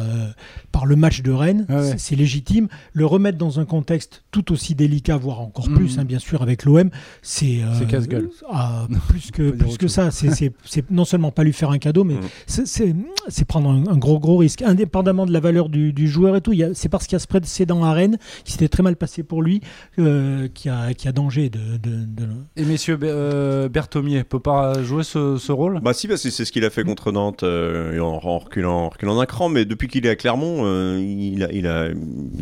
par 0.73 0.87
le 0.87 0.97
match 0.97 1.23
de 1.23 1.31
Rennes, 1.33 1.67
Ah 1.69 1.81
ouais. 1.81 1.95
C'est- 1.99 2.15
légitime. 2.17 2.69
Le 2.93 3.07
remettre 3.07 3.39
dans 3.39 3.59
un 3.61 3.65
contexte 3.65 4.23
tout 4.31 4.53
aussi 4.53 4.75
délicat, 4.75 5.17
voire 5.17 5.41
encore 5.41 5.69
Mm. 5.69 5.75
plus, 5.75 5.99
hein, 5.99 6.05
bien 6.05 6.19
sûr 6.21 6.43
avec 6.43 6.65
l'OM, 6.65 6.91
c'est 7.23 7.61
C'est 7.79 7.87
casse-gueule. 7.87 8.31
ah, 8.51 8.87
plus 9.09 9.31
que 9.31 9.51
plus 9.51 9.79
que 9.79 9.89
ça. 9.89 10.11
C'est- 10.11 10.34
C'est 10.35 10.91
non 10.91 11.05
seulement 11.05 11.31
pas 11.31 11.45
lui 11.45 11.53
faire 11.53 11.71
un 11.71 11.79
cadeau, 11.79 12.05
mais 12.05 12.15
Mm. 12.15 12.21
c'est- 12.47 13.45
prendre 13.47 13.71
un, 13.71 13.85
un 13.93 13.97
gros 13.97 14.19
gros 14.19 14.37
risque, 14.39 14.63
indépendamment 14.63 15.27
de 15.27 15.33
la 15.33 15.41
valeur 15.41 15.69
du, 15.69 15.93
du 15.93 16.09
joueur 16.09 16.37
et 16.37 16.41
tout. 16.41 16.53
il 16.53 16.59
y 16.59 16.65
a- 16.65 16.75
C'est 16.75 16.89
parce 16.89 17.07
qu'il 17.07 17.15
y 17.15 17.17
a 17.17 17.21
ce 17.21 17.27
précédent 17.27 17.85
à 17.85 17.93
Rennes 17.93 18.19
qui 18.45 18.53
s'était 18.53 18.69
très 18.69 18.83
mal 18.83 18.97
passé 18.97 19.23
pour 19.23 19.43
lui, 19.43 19.61
euh, 19.99 20.49
qui 20.53 20.69
a 20.69 20.95
qui 20.95 21.09
a 21.09 21.13
danger 21.13 21.51
de, 21.51 21.77
de, 21.77 22.05
de- 22.05 22.29
Et 22.57 22.65
messieurs, 22.65 22.99
euh, 23.03 23.69
Berthomier 23.69 24.25
peut 24.25 24.41
pas 24.41 24.83
jouer 24.83 25.05
ce, 25.05 25.37
ce 25.37 25.53
rôle? 25.53 25.81
Bah 25.83 25.93
si, 25.93 26.07
bah, 26.09 26.17
c'est 26.17 26.31
c'est 26.31 26.45
ce 26.45 26.53
qu'il 26.53 26.65
a 26.65 26.71
fait 26.71 26.85
contre 26.85 27.13
Nantes 27.13 27.43
euh, 27.43 27.99
en, 28.01 28.21
en 28.25 28.39
reculant, 28.39 28.73
en 28.87 28.89
reculant 28.89 29.17
d'un 29.17 29.27
cran, 29.27 29.49
mais 29.49 29.65
depuis 29.65 29.89
qu'il 29.89 30.05
est 30.07 30.11
à 30.11 30.17
Clermont, 30.17 30.63
euh, 30.65 30.99
il, 31.01 31.43
a, 31.45 31.53
il, 31.53 31.67
a, 31.67 31.89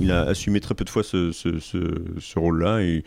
il 0.01 0.11
a 0.13 0.23
assumé 0.23 0.61
très 0.61 0.75
peu 0.75 0.85
de 0.85 0.91
fois 0.91 1.03
ce, 1.03 1.33
ce, 1.33 1.59
ce, 1.59 1.79
ce 2.19 2.39
rôle-là. 2.39 2.81
Et 2.83 3.05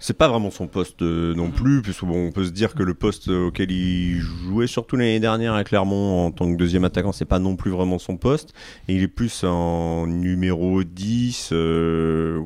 c'est 0.00 0.16
pas 0.16 0.28
vraiment 0.28 0.50
son 0.50 0.66
poste 0.66 1.02
euh, 1.02 1.34
non 1.34 1.50
plus, 1.50 1.82
puisque 1.82 2.04
bon, 2.04 2.28
on 2.28 2.32
peut 2.32 2.44
se 2.44 2.50
dire 2.50 2.74
que 2.74 2.82
le 2.82 2.94
poste 2.94 3.28
auquel 3.28 3.70
il 3.70 4.18
jouait 4.20 4.66
surtout 4.66 4.96
l'année 4.96 5.20
dernière 5.20 5.54
à 5.54 5.64
Clermont 5.64 6.26
en 6.26 6.30
tant 6.30 6.50
que 6.50 6.56
deuxième 6.56 6.84
attaquant, 6.84 7.12
c'est 7.12 7.24
pas 7.24 7.38
non 7.38 7.56
plus 7.56 7.70
vraiment 7.70 7.98
son 7.98 8.16
poste. 8.16 8.52
Et 8.88 8.94
il 8.94 9.02
est 9.02 9.08
plus 9.08 9.44
en 9.44 10.06
numéro 10.06 10.84
10, 10.84 11.50
euh, 11.52 12.40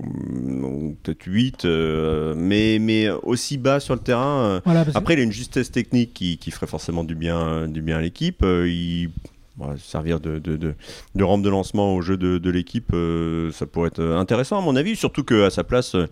peut-être 1.02 1.24
8, 1.26 1.64
euh, 1.64 2.34
mais, 2.36 2.78
mais 2.80 3.08
aussi 3.22 3.58
bas 3.58 3.80
sur 3.80 3.94
le 3.94 4.00
terrain. 4.00 4.44
euh, 4.44 4.60
Voilà, 4.64 4.84
après, 4.94 5.14
il 5.14 5.20
a 5.20 5.22
une 5.22 5.32
justesse 5.32 5.70
technique 5.70 6.14
qui, 6.14 6.38
qui 6.38 6.50
ferait 6.50 6.66
forcément 6.66 7.04
du 7.04 7.14
bien, 7.14 7.68
du 7.68 7.82
bien 7.82 7.98
à 7.98 8.00
l'équipe. 8.00 8.42
Euh, 8.42 8.68
il 8.68 9.10
voilà, 9.56 9.76
servir 9.76 10.18
de, 10.20 10.38
de, 10.38 10.56
de, 10.56 10.74
de 11.14 11.24
rampe 11.24 11.42
de 11.42 11.48
lancement 11.50 11.94
au 11.94 12.00
jeu 12.02 12.16
de, 12.16 12.38
de 12.38 12.50
l'équipe, 12.50 12.90
euh, 12.94 13.50
ça 13.52 13.66
pourrait 13.66 13.88
être 13.88 14.02
intéressant 14.02 14.58
à 14.58 14.62
mon 14.62 14.76
avis. 14.76 14.96
Surtout 14.96 15.24
qu'à 15.24 15.50
sa 15.50 15.62
place, 15.64 15.94
euh, 15.94 16.06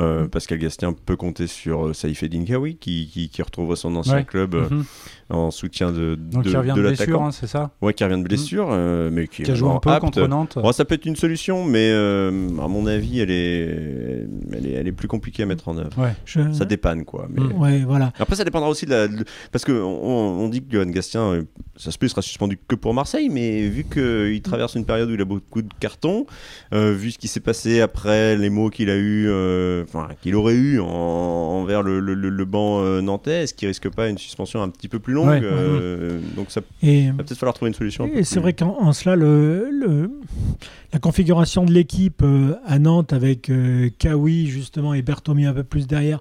euh, 0.00 0.26
Pascal 0.28 0.58
Gastien 0.58 0.92
peut 0.94 1.16
compter 1.16 1.46
sur 1.46 1.88
euh, 1.88 1.92
Saïf 1.92 2.22
Edinkawi 2.22 2.76
qui, 2.76 3.08
qui, 3.12 3.28
qui 3.28 3.42
retrouve 3.42 3.74
son 3.76 3.94
ancien 3.96 4.16
Ouais. 4.16 4.24
club 4.24 4.54
euh, 4.54 4.68
Mhm. 4.70 4.84
en 5.30 5.50
soutien 5.50 5.92
de, 5.92 6.14
Donc 6.14 6.44
de, 6.44 6.50
il 6.50 6.56
revient 6.56 6.70
de 6.74 6.82
de, 6.82 6.86
blessure, 6.88 7.22
hein, 7.22 7.32
c'est 7.32 7.46
ça 7.46 7.70
Ouais, 7.82 7.92
qui 7.92 8.02
revient 8.04 8.18
de 8.18 8.22
blessure, 8.26 8.68
euh, 8.70 9.10
mais 9.12 9.26
qui, 9.28 9.42
Qui 9.42 9.50
a 9.50 9.54
est 9.54 9.56
joué 9.56 9.68
un 9.68 9.72
vraiment 9.72 9.80
peu 9.80 9.90
apte. 9.90 10.00
contre 10.02 10.26
Nantes. 10.26 10.58
Bon, 10.60 10.72
ça 10.72 10.84
peut 10.84 10.94
être 10.94 11.04
une 11.06 11.16
solution, 11.16 11.64
mais 11.64 11.90
euh, 11.90 12.30
à 12.62 12.68
mon 12.68 12.86
avis, 12.86 13.20
elle 13.20 13.30
est, 13.30 14.26
elle 14.52 14.66
est, 14.66 14.72
elle 14.72 14.88
est 14.88 14.92
plus 14.92 15.08
compliquée 15.08 15.42
à 15.42 15.46
mettre 15.46 15.68
en 15.68 15.76
œuvre. 15.76 15.90
Ouais. 15.98 16.14
je- 16.24 16.52
Ça 16.52 16.64
dépanne, 16.64 17.04
quoi. 17.04 17.28
Mais... 17.30 17.42
Mm. 17.42 17.52
ouais, 17.60 17.84
voilà. 17.84 18.12
Après, 18.18 18.36
ça 18.36 18.44
dépendra 18.44 18.68
aussi 18.70 18.86
de 18.86 18.90
la. 18.90 19.08
Parce 19.52 19.64
qu'on 19.64 19.72
on, 19.72 20.44
on 20.44 20.48
dit 20.48 20.62
que 20.62 20.72
Johan 20.72 20.86
Gastien, 20.90 21.20
euh, 21.22 21.42
ça 21.76 21.90
se 21.90 21.98
peut, 21.98 22.06
il 22.06 22.10
sera 22.10 22.22
suspendu 22.22 22.58
que 22.68 22.74
pour 22.76 22.85
Marseille, 22.94 23.28
mais 23.30 23.68
vu 23.68 23.84
qu'il 23.84 24.40
traverse 24.42 24.74
une 24.74 24.84
période 24.84 25.10
où 25.10 25.14
il 25.14 25.20
a 25.20 25.24
beaucoup 25.24 25.62
de 25.62 25.68
cartons, 25.80 26.26
euh, 26.72 26.92
vu 26.92 27.10
ce 27.10 27.18
qui 27.18 27.28
s'est 27.28 27.40
passé 27.40 27.80
après, 27.80 28.36
les 28.36 28.50
mots 28.50 28.70
qu'il 28.70 28.90
a 28.90 28.96
eu, 28.96 29.26
euh, 29.28 29.84
enfin, 29.84 30.08
qu'il 30.22 30.34
aurait 30.34 30.54
eu 30.54 30.80
en- 30.80 30.86
envers 30.86 31.82
le, 31.82 32.00
le, 32.00 32.14
le- 32.14 32.28
le 32.30 32.44
banc 32.44 32.80
euh, 32.82 33.00
nantais, 33.00 33.42
est-ce 33.44 33.54
qu'il 33.54 33.68
risque 33.68 33.88
pas 33.88 34.08
une 34.08 34.18
suspension 34.18 34.62
un 34.62 34.68
petit 34.68 34.88
peu 34.88 34.98
plus 34.98 35.14
longue 35.14 35.28
Ouais. 35.28 35.40
euh, 35.42 36.18
Donc, 36.36 36.50
ça 36.50 36.60
Et 36.82 37.08
va 37.10 37.22
peut-être 37.24 37.38
falloir 37.38 37.54
trouver 37.54 37.68
une 37.70 37.74
solution. 37.74 38.04
un 38.04 38.08
Et 38.18 38.24
c'est 38.24 38.40
vrai 38.40 38.52
qu'en 38.52 38.76
en 38.80 38.92
cela, 38.92 39.16
le, 39.16 39.68
le- 39.70 40.10
la 40.92 40.98
configuration 40.98 41.64
de 41.64 41.72
l'équipe 41.72 42.22
à 42.66 42.78
Nantes 42.78 43.12
avec 43.12 43.50
Kawi 43.98 44.46
justement 44.46 44.94
et 44.94 45.02
Bertomi 45.02 45.44
un 45.44 45.52
peu 45.52 45.64
plus 45.64 45.86
derrière 45.86 46.20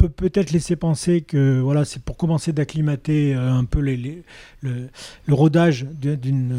peut 0.00 0.08
peut-être 0.08 0.50
laisser 0.50 0.76
penser 0.76 1.20
que 1.20 1.60
voilà, 1.60 1.84
c'est 1.84 2.02
pour 2.02 2.16
commencer 2.16 2.52
d'acclimater 2.54 3.34
euh, 3.34 3.52
un 3.52 3.64
peu 3.64 3.80
les, 3.80 3.96
les- 3.98 4.22
le, 4.62 4.88
le 5.26 5.34
rodage 5.34 5.84
d'une, 6.00 6.52
euh, 6.52 6.56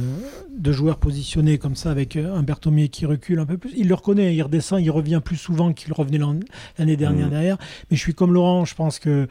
de 0.57 0.71
joueurs 0.71 0.97
positionnés 0.97 1.57
comme 1.57 1.75
ça 1.75 1.89
avec 1.89 2.15
euh, 2.15 2.35
un 2.35 2.43
Bertomier 2.43 2.89
qui 2.89 3.07
recule 3.07 3.39
un 3.39 3.45
peu 3.47 3.57
plus. 3.57 3.71
Il 3.75 3.87
le 3.87 3.95
reconnaît, 3.95 4.35
il 4.35 4.41
redescend, 4.43 4.79
il 4.79 4.91
revient 4.91 5.21
plus 5.25 5.37
souvent 5.37 5.73
qu'il 5.73 5.91
revenait 5.93 6.19
l'an- 6.19 6.39
l'année 6.77 6.97
dernière 6.97 7.25
Mhm. 7.25 7.31
derrière. 7.31 7.57
Mais 7.89 7.97
je 7.97 8.01
suis 8.01 8.13
comme 8.13 8.31
Laurent, 8.33 8.63
je 8.65 8.75
pense 8.75 8.99
que 8.99 9.27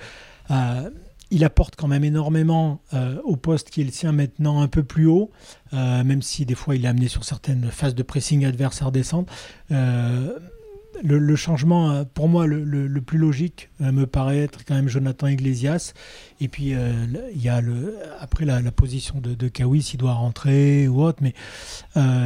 euh, 0.50 0.90
il 1.30 1.44
apporte 1.44 1.76
quand 1.76 1.86
même 1.86 2.02
énormément 2.02 2.80
au 3.22 3.36
poste 3.36 3.70
qui 3.70 3.80
est 3.82 3.84
le 3.84 3.92
sien 3.92 4.10
maintenant 4.10 4.62
un 4.62 4.66
peu 4.66 4.82
plus 4.82 5.06
haut, 5.06 5.30
même 5.72 6.22
si 6.22 6.44
des 6.44 6.56
fois 6.56 6.74
il 6.74 6.84
est 6.84 6.88
amené 6.88 7.06
sur 7.06 7.22
certaines 7.22 7.70
phases 7.70 7.94
de 7.94 8.02
pressing 8.02 8.44
adversaire 8.44 8.90
descente 8.90 9.28
le, 11.02 11.36
changement, 11.36 11.90
euh, 11.90 12.04
pour 12.04 12.28
moi, 12.28 12.46
le, 12.46 13.00
plus 13.00 13.18
logique 13.18 13.70
euh, 13.80 13.92
me 13.92 14.06
paraît 14.06 14.38
être 14.38 14.64
quand 14.64 14.74
même 14.74 14.88
Jonathan 14.88 15.26
Iglesias. 15.26 15.92
Et 16.40 16.48
puis, 16.48 16.74
euh, 16.74 16.92
il 17.34 17.42
y 17.42 17.48
a 17.48 17.60
le, 17.60 17.96
après 18.20 18.44
la, 18.44 18.60
position 18.70 19.20
de, 19.20 19.34
de 19.34 19.48
Kawhi, 19.48 19.82
s'il 19.82 19.98
doit 19.98 20.14
rentrer 20.14 20.88
ou 20.88 21.02
autre. 21.02 21.22
Mais 21.22 21.34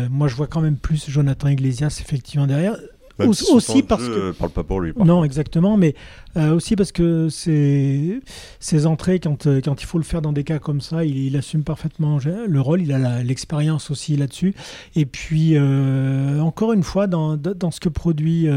moi, 0.08 0.28
je 0.28 0.34
vois 0.34 0.46
quand 0.46 0.60
même 0.60 0.76
plus 0.76 1.08
Jonathan 1.08 1.48
Iglesias 1.48 1.98
effectivement 2.00 2.46
derrière 2.46 2.76
aussi 3.18 3.82
parce 3.82 4.08
que 4.08 4.32
parle 4.32 4.50
pas 4.50 4.64
pour 4.64 4.80
lui. 4.80 4.92
non, 4.96 5.24
exactement, 5.24 5.76
mais 5.76 5.94
euh, 6.36 6.52
aussi 6.52 6.74
parce 6.74 6.90
que 6.90 7.28
ses, 7.28 8.20
ses 8.58 8.86
entrées, 8.86 9.20
quand, 9.20 9.46
euh, 9.46 9.60
quand 9.64 9.80
il 9.80 9.86
faut 9.86 9.98
le 9.98 10.04
faire 10.04 10.20
dans 10.20 10.32
des 10.32 10.42
cas 10.42 10.58
comme 10.58 10.80
ça, 10.80 11.04
il, 11.04 11.36
assume 11.36 11.62
parfaitement 11.62 12.18
le 12.24 12.60
rôle. 12.60 12.82
Il 12.82 12.92
a 12.92 13.22
l'expérience 13.22 13.90
aussi 13.90 14.16
là-dessus. 14.16 14.54
Et 14.96 15.06
puis 15.06 15.52
euh, 15.54 16.40
encore 16.40 16.72
une 16.72 16.82
fois, 16.82 17.06
dans, 17.06 17.36
dans, 17.36 17.70
ce 17.70 17.80
que 17.80 17.88
produit 17.88 18.48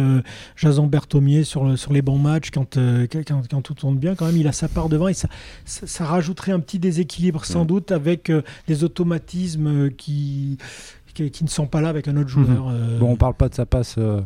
Jason 0.55 0.87
Berthomier 0.87 1.43
sur, 1.43 1.77
sur 1.77 1.93
les 1.93 2.01
bons 2.01 2.17
matchs, 2.17 2.49
quand, 2.51 2.75
quand, 2.75 3.47
quand, 3.49 3.61
tout 3.61 3.73
tourne 3.73 3.97
bien, 3.97 4.15
quand 4.15 4.25
même, 4.25 4.37
il 4.37 4.47
a 4.47 4.51
sa 4.51 4.67
part 4.67 4.89
devant 4.89 5.07
et 5.07 5.13
ça, 5.13 5.27
ça, 5.65 6.05
rajouterait 6.05 6.51
un 6.51 6.59
petit 6.59 6.79
déséquilibre 6.79 7.45
sans 7.45 7.65
doute 7.65 7.91
avec 7.91 8.31
des 8.67 8.83
automatismes 8.83 9.91
qui 9.91 10.57
qui, 11.25 11.43
ne 11.43 11.49
sont 11.49 11.67
pas 11.67 11.81
là 11.81 11.89
avec 11.89 12.07
un 12.07 12.17
autre 12.17 12.29
joueur. 12.29 12.47
Mhm. 12.47 12.71
Euh. 12.71 12.99
Bon, 12.99 13.11
on 13.11 13.15
parle 13.15 13.33
pas 13.33 13.49
de 13.49 13.55
sa 13.55 13.65
passe 13.65 13.95
euh, 13.97 14.21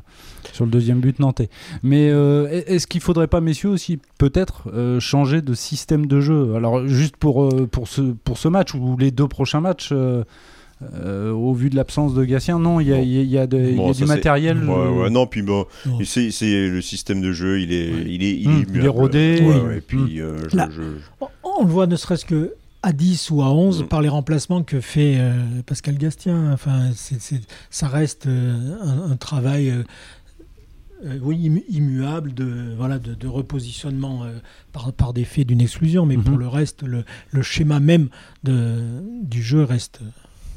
sur 0.53 0.65
le 0.65 0.71
deuxième 0.71 0.99
but 0.99 1.19
nantais. 1.19 1.49
Mais 1.83 2.09
euh, 2.09 2.63
est-ce 2.67 2.87
qu'il 2.87 3.01
faudrait 3.01 3.27
pas, 3.27 3.41
messieurs, 3.41 3.69
aussi 3.69 3.99
peut-être 4.17 4.69
changer 4.99 5.41
de 5.41 5.53
système 5.53 6.05
de 6.05 6.19
jeu? 6.21 6.55
Alors, 6.55 6.87
juste 6.87 7.17
pour, 7.17 7.49
pour, 7.67 7.87
ce, 7.87 8.01
pour 8.01 8.37
ce 8.37 8.47
match 8.47 8.73
ou 8.73 8.97
les 8.97 9.11
deux 9.11 9.27
prochains 9.27 9.61
matchs. 9.61 9.93
au 9.93 11.53
vu 11.53 11.69
de 11.69 11.75
l'absence 11.75 12.13
de 12.13 12.23
Gatien, 12.23 12.59
non, 12.59 12.79
il 12.79 12.87
y 12.87 12.93
a, 12.93 13.01
y 13.01 13.37
a, 13.37 13.47
du 13.47 14.05
matériel. 14.05 14.59
non, 14.59 15.27
puis 15.27 15.41
bon, 15.41 15.65
c'est 16.03 16.29
le 16.67 16.81
système 16.81 17.21
de 17.21 17.31
jeu, 17.31 17.61
il 17.61 17.73
est, 17.73 17.89
il 18.07 18.23
est, 18.23 18.35
il 18.35 18.51
est, 18.51 18.65
il 18.73 18.85
est 18.85 18.87
rodé. 18.87 19.43
et 19.75 19.81
puis, 19.81 20.21
On 21.43 21.63
le 21.63 21.69
voit 21.69 21.87
ne 21.87 21.95
serait-ce 21.95 22.25
que 22.25 22.53
à 22.83 22.93
10 22.93 23.31
ou 23.31 23.41
à 23.41 23.51
11 23.51 23.83
mm. 23.83 23.87
par 23.87 24.01
les 24.01 24.09
remplacements 24.09 24.63
que 24.63 24.81
fait 24.81 25.15
euh, 25.17 25.61
Pascal 25.65 25.97
Gastien. 25.97 26.51
Enfin, 26.53 26.91
ça 27.69 27.87
reste 27.87 28.27
euh, 28.27 29.09
un, 29.09 29.15
travail 29.17 29.69
euh, 29.69 29.83
oui, 31.21 31.63
immuable 31.69 32.33
de, 32.33 32.73
voilà, 32.77 32.99
de, 32.99 33.27
repositionnement 33.27 34.25
par, 34.71 34.93
par 34.93 35.13
des 35.13 35.25
faits 35.25 35.47
d'une 35.47 35.61
exclusion, 35.61 36.05
mais 36.05 36.17
pour 36.17 36.35
mm-hmm. 36.35 36.39
le 36.39 36.47
reste, 36.47 36.83
le, 36.83 37.05
le, 37.31 37.41
schéma 37.41 37.79
même 37.79 38.09
de, 38.43 39.01
du 39.23 39.41
jeu 39.41 39.63
reste 39.63 40.01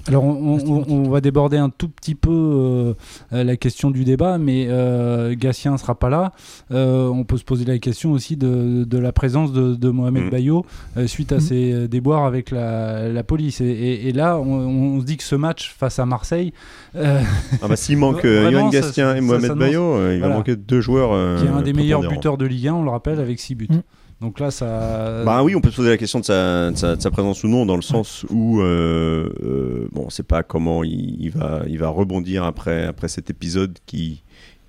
alors 0.08 0.24
on, 0.24 1.08
va 1.08 1.20
déborder 1.20 1.56
un 1.56 1.70
tout 1.70 1.88
petit 1.88 2.14
peu 2.14 2.30
euh, 2.30 2.94
euh, 3.32 3.44
la 3.44 3.56
question 3.56 3.90
du 3.90 4.04
débat, 4.04 4.36
mais 4.36 4.66
euh, 4.68 5.34
Gatien 5.34 5.72
ne 5.72 5.76
sera 5.78 5.94
pas 5.94 6.10
là. 6.10 6.32
on 6.70 7.24
peut 7.24 7.38
se 7.38 7.44
poser 7.44 7.64
la 7.64 7.78
question 7.78 8.12
aussi 8.12 8.36
de, 8.36 8.98
la 8.98 9.12
présence 9.12 9.52
de, 9.52 9.90
Mohamed 9.90 10.24
mmh. 10.24 10.30
Bayo 10.30 10.66
suite 11.06 11.32
à 11.32 11.36
mmh. 11.36 11.40
ses 11.40 11.88
déboires 11.88 12.24
avec 12.24 12.50
la, 12.50 13.22
police. 13.22 13.60
Et, 13.60 14.12
là, 14.12 14.38
on, 14.38 15.00
se 15.00 15.06
dit 15.06 15.16
que 15.16 15.24
ce 15.24 15.36
match 15.36 15.74
face 15.78 15.98
à 15.98 16.06
Marseille... 16.06 16.52
ah 16.94 17.20
bah, 17.66 17.76
S'il 17.76 17.98
manque 17.98 18.24
Yoann 18.24 18.70
Gastien 18.70 19.14
et 19.16 19.20
Mohamed 19.20 19.52
Bayo, 19.52 20.10
il 20.12 20.20
va 20.20 20.28
manquer 20.28 20.56
deux 20.56 20.80
joueurs. 20.80 21.38
qui 21.38 21.46
est 21.46 21.48
un 21.48 21.62
des 21.62 21.72
meilleurs 21.72 22.06
buteurs 22.06 22.36
de 22.36 22.44
Ligue 22.44 22.68
1, 22.68 22.74
on 22.74 22.84
le 22.84 22.90
rappelle, 22.90 23.20
avec 23.20 23.40
6 23.40 23.54
buts. 23.54 23.68
Mmh. 23.70 23.80
Donc 24.24 24.40
là, 24.40 24.50
ça. 24.50 25.22
Bah 25.22 25.42
oui, 25.44 25.54
on 25.54 25.60
peut 25.60 25.70
se 25.70 25.76
poser 25.76 25.90
la 25.90 25.98
question 25.98 26.18
de 26.18 26.24
sa, 26.24 27.10
présence 27.12 27.44
ou 27.44 27.48
non, 27.48 27.66
dans 27.66 27.76
le 27.76 27.82
sens 27.82 28.24
où 28.30 28.62
euh, 28.62 29.28
euh, 29.42 29.88
bon, 29.92 30.08
c'est 30.08 30.26
pas 30.26 30.42
comment 30.42 30.82
il, 30.82 31.28
va, 31.28 31.62
il 31.68 31.78
va 31.78 31.88
rebondir 31.88 32.44
après, 32.44 32.86
après 32.86 33.08
cet 33.08 33.28
épisode 33.28 33.78
qui, 33.84 34.22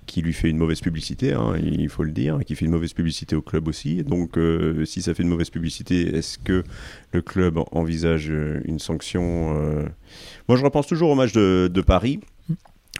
qui 0.04 0.20
lui 0.20 0.34
fait 0.34 0.50
une 0.50 0.58
mauvaise 0.58 0.82
publicité, 0.82 1.32
hein, 1.32 1.54
il 1.56 1.88
faut 1.88 2.02
le 2.02 2.12
dire, 2.12 2.38
qui 2.44 2.54
fait 2.54 2.66
une 2.66 2.70
mauvaise 2.70 2.92
publicité 2.92 3.34
au 3.34 3.40
club 3.40 3.66
aussi. 3.66 4.04
Donc, 4.04 4.36
euh, 4.36 4.84
si 4.84 5.00
ça 5.00 5.14
fait 5.14 5.22
une 5.22 5.30
mauvaise 5.30 5.48
publicité, 5.48 6.14
est-ce 6.14 6.36
que 6.36 6.62
le 7.12 7.22
club 7.22 7.58
envisage 7.72 8.28
une 8.28 8.78
sanction 8.78 9.54
Moi, 10.48 10.58
je 10.58 10.62
repense 10.62 10.86
toujours 10.86 11.08
au 11.08 11.14
match 11.14 11.32
de 11.32 11.80
Paris 11.80 12.20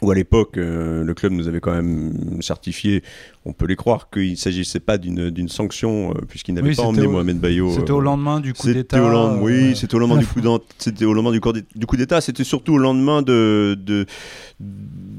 où 0.03 0.11
à 0.11 0.15
l'époque, 0.15 0.57
le 0.57 1.13
club 1.15 1.33
nous 1.33 1.49
avait 1.49 1.61
quand 1.61 1.75
même 1.75 2.41
certifié 2.43 3.03
on 3.47 3.53
peut 3.53 3.67
les 3.67 3.77
croire 3.77 4.11
qu'il 4.11 4.33
ne 4.33 4.37
s'agissait 4.37 4.81
pas 4.81 4.99
d'une 4.99 5.49
sanction, 5.49 6.11
euh, 6.11 6.21
puisqu'il 6.29 6.55
n'avait 6.55 6.75
pas 6.75 6.83
emmené 6.83 7.07
Mohamed 7.07 7.39
Bayo. 7.39 7.71
C'était 7.71 7.93
au 7.93 8.01
euh, 8.01 8.03
lendemain 8.03 8.41
du 8.41 8.53
coup 8.53 8.67
d'État. 8.67 9.01
oui, 9.41 9.77
c'était 9.77 9.95
au 9.95 10.01
lendemain 10.01 10.19
du 10.19 10.27
coup 10.27 10.41
C'était 10.79 11.05
au 11.05 11.15
lendemain 11.15 11.31
du, 11.31 11.41
coup 11.41 11.97
d'État. 11.97 12.21
C'était 12.21 12.43
surtout 12.43 12.75
au 12.75 12.79
lendemain 12.79 13.23
de, 13.23 14.07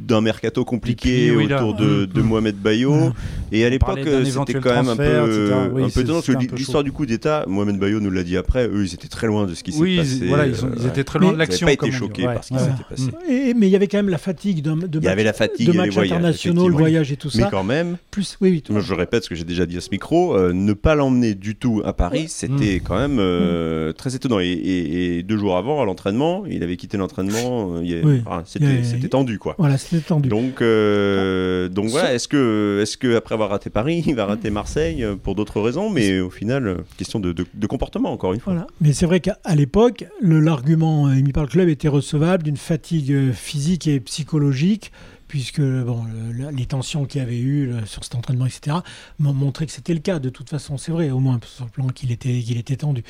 d'un 0.08 0.22
mercato 0.22 0.66
compliqué 0.66 1.32
autour 1.32 1.74
de, 1.74 2.06
de, 2.06 2.22
Mohamed 2.22 2.56
Bayo. 2.56 3.12
Et 3.52 3.66
à 3.66 3.70
l'époque, 3.70 4.00
c'était 4.04 4.60
quand 4.60 4.76
même 4.76 4.90
un 4.90 4.96
peu, 4.96 5.54
un 5.54 5.90
peu 5.90 6.02
étonnant, 6.02 6.22
parce 6.22 6.28
que 6.28 6.56
l'histoire 6.56 6.84
du 6.84 6.92
coup 6.92 7.06
d'État, 7.06 7.46
Mohamed 7.48 7.78
Bayo 7.78 8.00
nous 8.00 8.12
l'a 8.12 8.24
dit 8.24 8.38
après, 8.38 8.68
eux, 8.68 8.84
ils 8.84 8.94
étaient 8.94 9.08
très 9.08 9.28
loin 9.28 9.46
de 9.46 9.54
ce 9.54 9.64
qui 9.64 9.72
s'est 9.72 9.96
passé. 9.98 10.26
Voilà, 10.28 10.48
ils, 10.48 10.56
ils, 10.80 10.88
étaient 10.88 11.04
très 11.04 11.20
loin 11.20 11.34
de 11.34 11.38
l'action. 11.38 11.68
Ils 11.68 11.72
n'avaient 11.72 11.78
pas 11.78 11.88
été 11.88 11.96
choqués 11.96 12.24
par 12.24 12.44
ce 12.44 12.54
qui 12.54 12.60
s'était 12.60 12.84
passé. 12.90 13.54
Mais 13.56 13.68
il 13.68 13.72
y 13.72 13.76
avait 13.76 13.88
quand 13.88 13.98
même 13.98 14.10
la 14.10 14.18
fatigue 14.18 14.62
de 14.62 14.72
matchs 14.72 15.98
internationaux, 15.98 16.70
le 16.70 16.76
voyage 16.76 17.12
et 17.12 17.18
tout 17.18 17.30
ça. 17.30 17.46
Mais 17.46 17.52
quand 17.52 17.64
même, 17.64 17.98
oui, 18.42 18.64
je 18.70 18.94
répète 18.94 19.24
ce 19.24 19.30
que 19.30 19.36
j'ai 19.36 19.44
déjà 19.44 19.66
dit 19.66 19.78
à 19.78 19.82
ce 19.82 19.90
micro, 19.92 20.36
euh, 20.36 20.54
ne 20.54 20.74
pas 20.74 20.96
l'emmener 20.96 21.36
du 21.36 21.56
tout 21.56 21.82
à 21.86 21.94
Paris, 21.94 22.26
c'était 22.28 22.78
mm. 22.78 22.82
quand 22.84 22.98
même 22.98 23.18
euh, 23.20 23.90
mm. 23.90 23.94
très 23.94 24.16
étonnant. 24.16 24.40
Et, 24.40 25.24
deux 25.28 25.38
jours 25.38 25.58
avant, 25.58 25.82
à 25.82 25.86
l'entraînement, 25.86 26.46
il 26.46 26.64
avait 26.64 26.78
quitté 26.78 26.98
l'entraînement, 26.98 27.76
euh, 27.82 28.42
c'était 28.46 29.10
tendu, 29.10 29.40
quoi. 29.40 29.56
Voilà, 29.58 29.78
c'était 29.78 29.97
tendu. 30.00 30.30
Donc, 30.30 30.60
donc 30.60 31.90
voilà, 31.90 32.14
est-ce 32.14 32.28
que, 32.28 32.80
est 32.82 32.98
que 32.98 33.16
après 33.16 33.34
avoir 33.34 33.50
raté 33.50 33.70
Paris, 33.70 34.04
il 34.08 34.16
va 34.16 34.26
rater 34.26 34.50
Marseille 34.50 35.06
pour 35.24 35.36
d'autres 35.36 35.62
raisons 35.62 35.90
Mais 35.90 36.20
au 36.20 36.30
final, 36.30 36.78
question 36.98 37.20
de, 37.20 37.68
comportement, 37.68 38.12
encore 38.12 38.34
une 38.34 38.40
fois. 38.40 38.54
Voilà. 38.54 38.68
Mais 38.82 38.94
c'est 38.94 39.06
vrai 39.06 39.20
qu'à 39.20 39.38
l'époque, 39.56 40.06
l'argument 40.22 41.12
émis 41.12 41.34
par 41.34 41.44
le 41.44 41.50
club 41.50 41.70
était 41.70 41.88
recevable 41.88 42.44
d'une 42.44 42.58
fatigue 42.58 43.32
physique 43.34 43.88
et 43.88 44.00
psychologique 44.00 44.92
puisque 45.28 45.62
bon, 45.62 46.06
les 46.52 46.66
tensions 46.66 47.06
qu'il 47.06 47.22
y 47.22 47.24
avait 47.24 47.40
eu 47.40 47.72
sur 47.86 48.04
cet 48.04 48.16
entraînement, 48.16 48.46
etc., 48.46 48.78
m'ont 49.20 49.34
montré 49.34 49.66
que 49.66 49.72
c'était 49.72 49.94
le 49.94 50.00
cas. 50.00 50.20
De 50.20 50.30
toute 50.30 50.50
façon, 50.50 50.78
c'est 50.78 50.92
vrai, 50.92 51.12
au 51.12 51.20
moins 51.20 51.40
sur 51.46 51.66
le 51.66 51.72
plan 51.72 51.88
qu'il 51.88 52.12
était, 52.12 52.40
qu'il 52.40 52.58
était 52.58 52.78
tendu. 52.78 53.04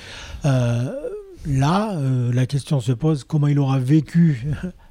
Euh, 0.45 0.91
là, 1.45 1.95
euh, 1.95 2.33
la 2.33 2.45
question 2.45 2.79
se 2.79 2.91
pose 2.91 3.23
comment 3.23 3.47
il 3.47 3.59
aura 3.59 3.79
vécu 3.79 4.45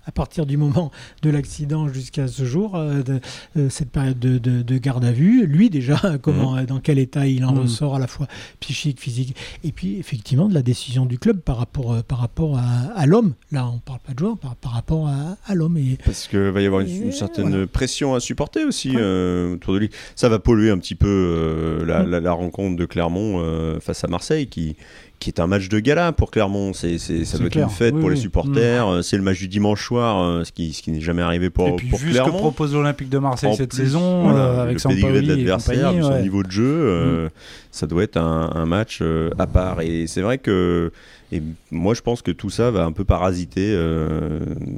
à 0.06 0.12
partir 0.12 0.46
du 0.46 0.56
moment 0.56 0.92
de 1.22 1.30
l'accident 1.30 1.88
jusqu'à 1.88 2.28
ce 2.28 2.44
jour, 2.44 2.76
euh, 2.76 3.02
de, 3.02 3.20
euh, 3.56 3.68
cette 3.68 3.90
période 3.90 4.18
de, 4.18 4.78
garde 4.78 5.04
à 5.04 5.12
vue, 5.12 5.46
lui 5.46 5.68
déjà, 5.68 6.00
comment, 6.22 6.52
mmh. 6.52 6.66
dans 6.66 6.80
quel 6.80 6.98
état 6.98 7.26
il 7.26 7.44
en 7.44 7.52
mmh. 7.52 7.58
ressort 7.58 7.96
à 7.96 7.98
la 7.98 8.06
fois 8.06 8.26
psychique, 8.60 9.00
physique, 9.00 9.36
et 9.64 9.72
puis 9.72 9.98
effectivement 9.98 10.48
de 10.48 10.54
la 10.54 10.62
décision 10.62 11.06
du 11.06 11.18
club 11.18 11.40
par 11.40 11.58
rapport, 11.58 11.92
euh, 11.92 12.02
par 12.02 12.18
rapport 12.18 12.58
à, 12.58 13.06
l'homme. 13.06 13.34
Là, 13.50 13.66
on 13.68 13.74
ne 13.74 13.80
parle 13.80 13.98
pas 14.00 14.12
de 14.12 14.18
joueur, 14.18 14.36
par, 14.38 14.72
rapport 14.72 15.08
à, 15.08 15.54
l'homme. 15.54 15.76
Et, 15.76 15.98
Parce 16.04 16.28
qu'il 16.28 16.38
va 16.38 16.60
y 16.60 16.66
avoir 16.66 16.82
une, 16.82 17.12
certaine 17.12 17.66
pression 17.66 18.14
à 18.14 18.20
supporter 18.20 18.64
aussi 18.64 18.90
autour 18.96 19.74
de 19.74 19.78
lui. 19.78 19.90
Ça 20.14 20.28
va 20.28 20.38
polluer 20.38 20.70
un 20.70 20.78
petit 20.78 20.94
peu 20.94 21.84
la, 21.86 22.04
mmh. 22.04 22.18
la, 22.18 22.32
rencontre 22.32 22.76
de 22.76 22.84
Clermont 22.84 23.80
face 23.80 24.04
à 24.04 24.08
Marseille 24.08 24.46
qui 24.46 24.76
qui 25.18 25.30
est 25.30 25.40
un 25.40 25.46
match 25.46 25.68
de 25.68 25.78
gala 25.78 26.12
pour 26.12 26.30
Clermont. 26.30 26.72
C'est, 26.72 26.98
ça 26.98 27.38
doit 27.38 27.46
être 27.46 27.56
une 27.56 27.68
fête 27.68 27.98
pour 27.98 28.10
les 28.10 28.16
supporters. 28.16 28.88
Mm. 28.88 29.02
C'est 29.02 29.16
le 29.16 29.22
match 29.22 29.38
du 29.38 29.48
dimanche 29.48 29.84
soir, 29.84 30.22
euh, 30.22 30.44
ce 30.44 30.52
qui, 30.52 30.72
ce 30.72 30.82
qui 30.82 30.90
n'est 30.90 31.00
jamais 31.00 31.22
arrivé 31.22 31.50
pour, 31.50 31.68
et 31.68 31.76
puis, 31.76 31.88
pour 31.88 31.98
vu 31.98 32.10
Clermont. 32.10 32.32
ce 32.32 32.36
que 32.36 32.38
propose 32.38 32.74
l'Olympique 32.74 33.08
de 33.08 33.18
Marseille 33.18 33.54
cette 33.56 33.72
saison, 33.72 34.30
euh, 34.30 34.62
avec 34.62 34.80
son 34.80 34.90
niveau 34.90 36.42
de 36.42 36.50
jeu, 36.50 36.64
euh, 36.64 37.26
mm. 37.26 37.30
ça 37.70 37.86
doit 37.86 38.02
être 38.02 38.16
un, 38.16 38.50
un 38.54 38.66
match 38.66 39.02
à 39.38 39.46
part. 39.46 39.80
Et 39.80 40.06
c'est 40.06 40.22
vrai 40.22 40.38
que 40.38 40.92
et 41.32 41.42
moi, 41.72 41.92
je 41.94 42.02
pense 42.02 42.22
que 42.22 42.30
tout 42.30 42.50
ça 42.50 42.70
va 42.70 42.84
un 42.84 42.92
peu 42.92 43.04
parasiter 43.04 43.76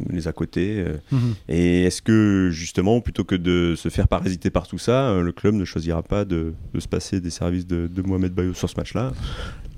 les 0.09 0.29
à 0.29 0.33
côté. 0.33 0.83
Mm-hmm. 1.13 1.19
Et 1.51 1.83
est-ce 1.83 2.01
que, 2.01 2.49
justement, 2.51 3.03
plutôt 3.03 3.25
que 3.25 3.35
de 3.35 3.75
se 3.77 3.91
faire 3.91 4.09
parasiter 4.09 4.49
par 4.49 4.67
tout 4.67 4.79
ça, 4.79 5.21
le 5.21 5.33
club 5.33 5.55
ne 5.55 5.67
choisira 5.67 6.03
pas 6.03 6.25
de, 6.25 6.55
de 6.73 6.81
se 6.81 6.89
passer 6.89 7.21
des 7.21 7.29
services 7.29 7.67
de, 7.67 7.87
de 7.87 8.03
Mohamed 8.03 8.33
Bayo 8.33 8.55
sur 8.55 8.71
ce 8.71 8.77
match-là? 8.79 9.13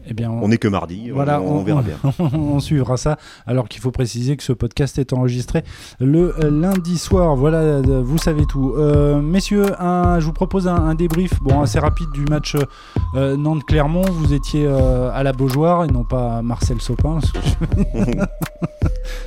Eh 0.07 0.15
bien, 0.15 0.31
on 0.31 0.49
n'est 0.49 0.59
que 0.59 0.69
mardi, 0.69 1.11
voilà, 1.11 1.41
on, 1.41 1.63
verra 1.63 1.83
bien. 1.83 1.97
on 2.19 2.59
suivra 2.61 2.97
ça, 2.97 3.19
alors 3.47 3.69
qu'il 3.69 3.81
faut 3.81 3.91
préciser 3.91 4.37
que 4.37 4.43
ce 4.43 4.53
podcast 4.53 4.99
est 4.99 5.13
enregistré 5.13 5.63
le 5.99 6.35
euh, 6.43 6.51
lundi 6.51 6.99
soir. 6.99 7.37
Voilà, 7.37 7.59
euh, 7.59 8.03
vous 8.05 8.19
savez 8.19 8.47
tout. 8.47 8.75
Euh, 8.77 9.21
messieurs, 9.21 9.67
je 9.79 10.25
vous 10.25 10.33
propose 10.33 10.69
un, 10.69 10.95
débrief 10.95 11.41
bon, 11.41 11.61
assez 11.61 11.79
rapide 11.79 12.11
du 12.13 12.25
match 12.25 12.57
Nantes-Clermont. 13.15 14.05
Vous 14.11 14.33
étiez 14.33 14.67
à 14.67 15.23
la 15.23 15.33
Beaujoire 15.33 15.85
et 15.85 15.89
non 15.89 16.05
pas 16.05 16.39
à 16.39 16.43
Marcel 16.43 16.81
Sopin. 16.81 17.19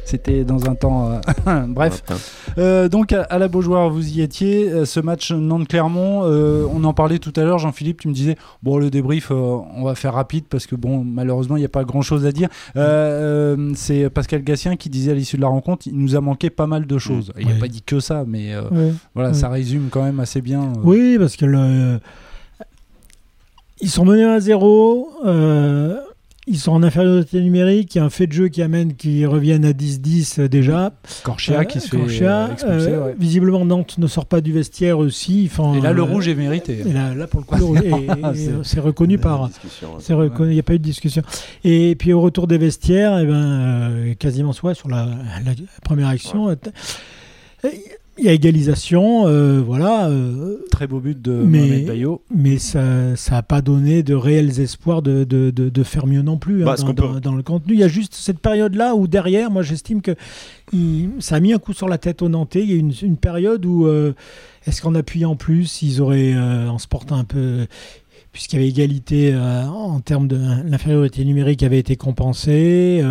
C'était 0.05 0.43
dans 0.43 0.69
un 0.69 0.75
temps. 0.75 1.21
Bref. 1.67 2.03
Donc 2.91 3.13
à, 3.13 3.23
à 3.23 3.37
la 3.37 3.47
Beaujoire, 3.47 3.89
vous 3.89 4.17
y 4.17 4.21
étiez. 4.21 4.85
Ce 4.85 4.99
match 4.99 5.31
Nantes-Clermont, 5.31 6.23
on 6.23 6.83
en 6.83 6.93
parlait 6.93 7.19
tout 7.19 7.33
à 7.35 7.43
l'heure. 7.43 7.59
Jean-Philippe, 7.59 8.01
tu 8.01 8.07
me 8.07 8.13
disais 8.13 8.37
bon 8.61 8.77
le 8.77 8.89
débrief, 8.89 9.31
on 9.31 9.83
va 9.83 9.95
faire 9.95 10.13
rapide 10.13 10.45
parce 10.49 10.62
que 10.67 10.75
bon 10.75 11.03
malheureusement 11.03 11.55
il 11.57 11.59
n'y 11.61 11.65
a 11.65 11.69
pas 11.69 11.83
grand-chose 11.83 12.25
à 12.25 12.31
dire. 12.31 12.49
Euh, 12.75 13.55
euh, 13.57 13.71
C'est 13.75 14.09
Pascal 14.09 14.43
Gassien 14.43 14.75
qui 14.75 14.89
disait 14.89 15.11
à 15.11 15.15
l'issue 15.15 15.37
de 15.37 15.41
la 15.41 15.47
rencontre, 15.47 15.87
il 15.87 15.97
nous 15.97 16.15
a 16.15 16.21
manqué 16.21 16.49
pas 16.49 16.67
mal 16.67 16.85
de 16.85 16.97
choses. 16.97 17.31
Il 17.39 17.47
n'a 17.47 17.53
Ouais. 17.53 17.59
pas 17.59 17.67
dit 17.67 17.81
que 17.81 17.99
ça, 17.99 18.23
mais 18.27 18.53
euh, 18.53 18.63
Ouais. 18.69 18.93
voilà, 19.15 19.29
Ouais. 19.29 19.35
ça 19.35 19.49
résume 19.49 19.87
quand 19.89 20.03
même 20.03 20.19
assez 20.19 20.41
bien. 20.41 20.63
euh, 20.63 20.81
Oui, 20.83 21.17
parce 21.19 21.35
que 21.35 21.45
le... 21.45 21.99
ils 23.81 23.89
sont 23.89 24.05
menés 24.05 24.23
à 24.25 24.39
zéro. 24.39 25.09
Euh, 26.47 26.51
Ils 26.51 26.57
sont 26.59 26.71
en 26.71 26.83
infériorité 26.83 27.41
numérique. 27.41 27.95
Il 27.95 27.97
y 27.97 28.01
a 28.01 28.05
un 28.05 28.09
fait 28.09 28.27
de 28.27 28.33
jeu 28.33 28.47
qui 28.49 28.61
amène 28.61 28.93
qu'ils 28.95 29.25
reviennent 29.27 29.65
à 29.65 29.71
10-10 29.71 30.41
euh, 30.41 30.47
déjà. 30.47 30.93
Corchia 31.23 31.65
qui 31.65 31.79
se 31.79 31.87
fait 31.89 31.97
Corchia, 31.97 32.45
euh, 32.47 32.51
expulser. 32.53 32.87
euh, 32.89 33.05
ouais. 33.07 33.15
Visiblement, 33.17 33.65
Nantes 33.65 33.97
ne 33.97 34.07
sort 34.07 34.25
pas 34.25 34.41
du 34.41 34.51
vestiaire 34.51 34.97
aussi. 34.99 35.49
Et 35.75 35.81
là, 35.81 35.93
le 35.93 36.01
euh, 36.01 36.05
rouge 36.05 36.27
est 36.27 36.35
mérité. 36.35 36.79
et 36.85 36.93
là, 36.93 37.13
là, 37.15 37.27
pour 37.27 37.39
le 37.39 37.45
coup, 37.45 37.55
le 37.57 37.63
rouge 37.63 37.79
est- 38.35 38.63
C'est- 38.63 38.79
reconnu 38.79 39.17
par. 39.17 39.49
Il 40.09 40.45
n'y 40.47 40.59
a 40.59 40.63
pas 40.63 40.73
eu 40.73 40.79
de 40.79 40.83
discussion. 40.83 41.21
Et 41.63 41.95
puis 41.95 42.13
au 42.13 42.21
retour 42.21 42.47
des 42.47 42.57
vestiaires, 42.57 43.19
eh 43.19 43.25
ben, 43.25 43.33
euh, 43.33 44.13
quasiment 44.15 44.53
soit 44.53 44.73
sur 44.73 44.89
la, 44.89 45.05
la 45.45 45.51
première 45.83 46.07
action, 46.09 46.49
euh, 46.49 46.55
il 48.17 48.25
y 48.25 48.29
a 48.29 48.33
égalisation, 48.33 49.27
euh, 49.27 49.61
voilà, 49.65 50.07
euh, 50.09 50.57
Très 50.71 50.85
beau 50.87 50.99
but 50.99 51.19
de 51.21 51.31
Mais- 51.31 51.59
Mohamed 51.59 51.85
Bayo. 51.87 52.21
mais 52.33 52.57
ça 52.59 52.81
n'a 53.31 53.41
pas 53.43 53.61
donné 53.61 54.03
de 54.03 54.13
réels 54.13 54.59
espoirs 54.59 55.01
de, 55.01 55.23
de, 55.23 55.49
de- 55.51 55.69
de 55.69 55.83
faire 55.83 56.05
mieux 56.05 56.21
non 56.21 56.37
plus 56.37 56.61
hein, 56.61 56.65
Bah, 56.65 56.75
dans, 56.75 56.93
peut- 56.93 57.35
le 57.37 57.43
contenu. 57.43 57.73
Il 57.73 57.79
y 57.79 57.83
a 57.83 57.87
juste 57.87 58.13
cette 58.13 58.39
période-là 58.39 58.95
où 58.95 59.07
derrière, 59.07 59.49
moi 59.51 59.63
j'estime 59.63 60.01
que 60.01 60.15
il- 60.71 61.09
ça 61.19 61.35
a 61.35 61.39
mis 61.39 61.53
un 61.53 61.57
coup 61.59 61.73
sur 61.73 61.89
la 61.89 61.97
tête 61.97 62.21
aux 62.21 62.29
Nantais. 62.29 62.61
Il 62.63 62.69
y 62.69 62.73
a 62.73 62.75
eu 62.75 62.79
une, 62.79 62.93
une 63.01 63.17
période 63.17 63.65
où, 63.65 63.87
euh, 63.87 64.13
est-ce 64.67 64.81
qu'en 64.81 64.93
appuyant 64.95 65.35
plus, 65.35 65.81
ils 65.81 65.99
auraient, 66.01 66.35
en 66.35 66.77
se 66.77 66.87
portant 66.87 67.17
un 67.17 67.23
peu, 67.25 67.65
puisqu'il 68.31 68.55
y 68.57 68.59
avait 68.59 68.69
égalité 68.69 69.35
en 69.35 69.99
termes 69.99 70.27
de 70.27 70.37
l'infériorité 70.65 71.25
numérique 71.25 71.63
avait 71.63 71.79
été 71.79 71.95
compensée. 71.95 73.03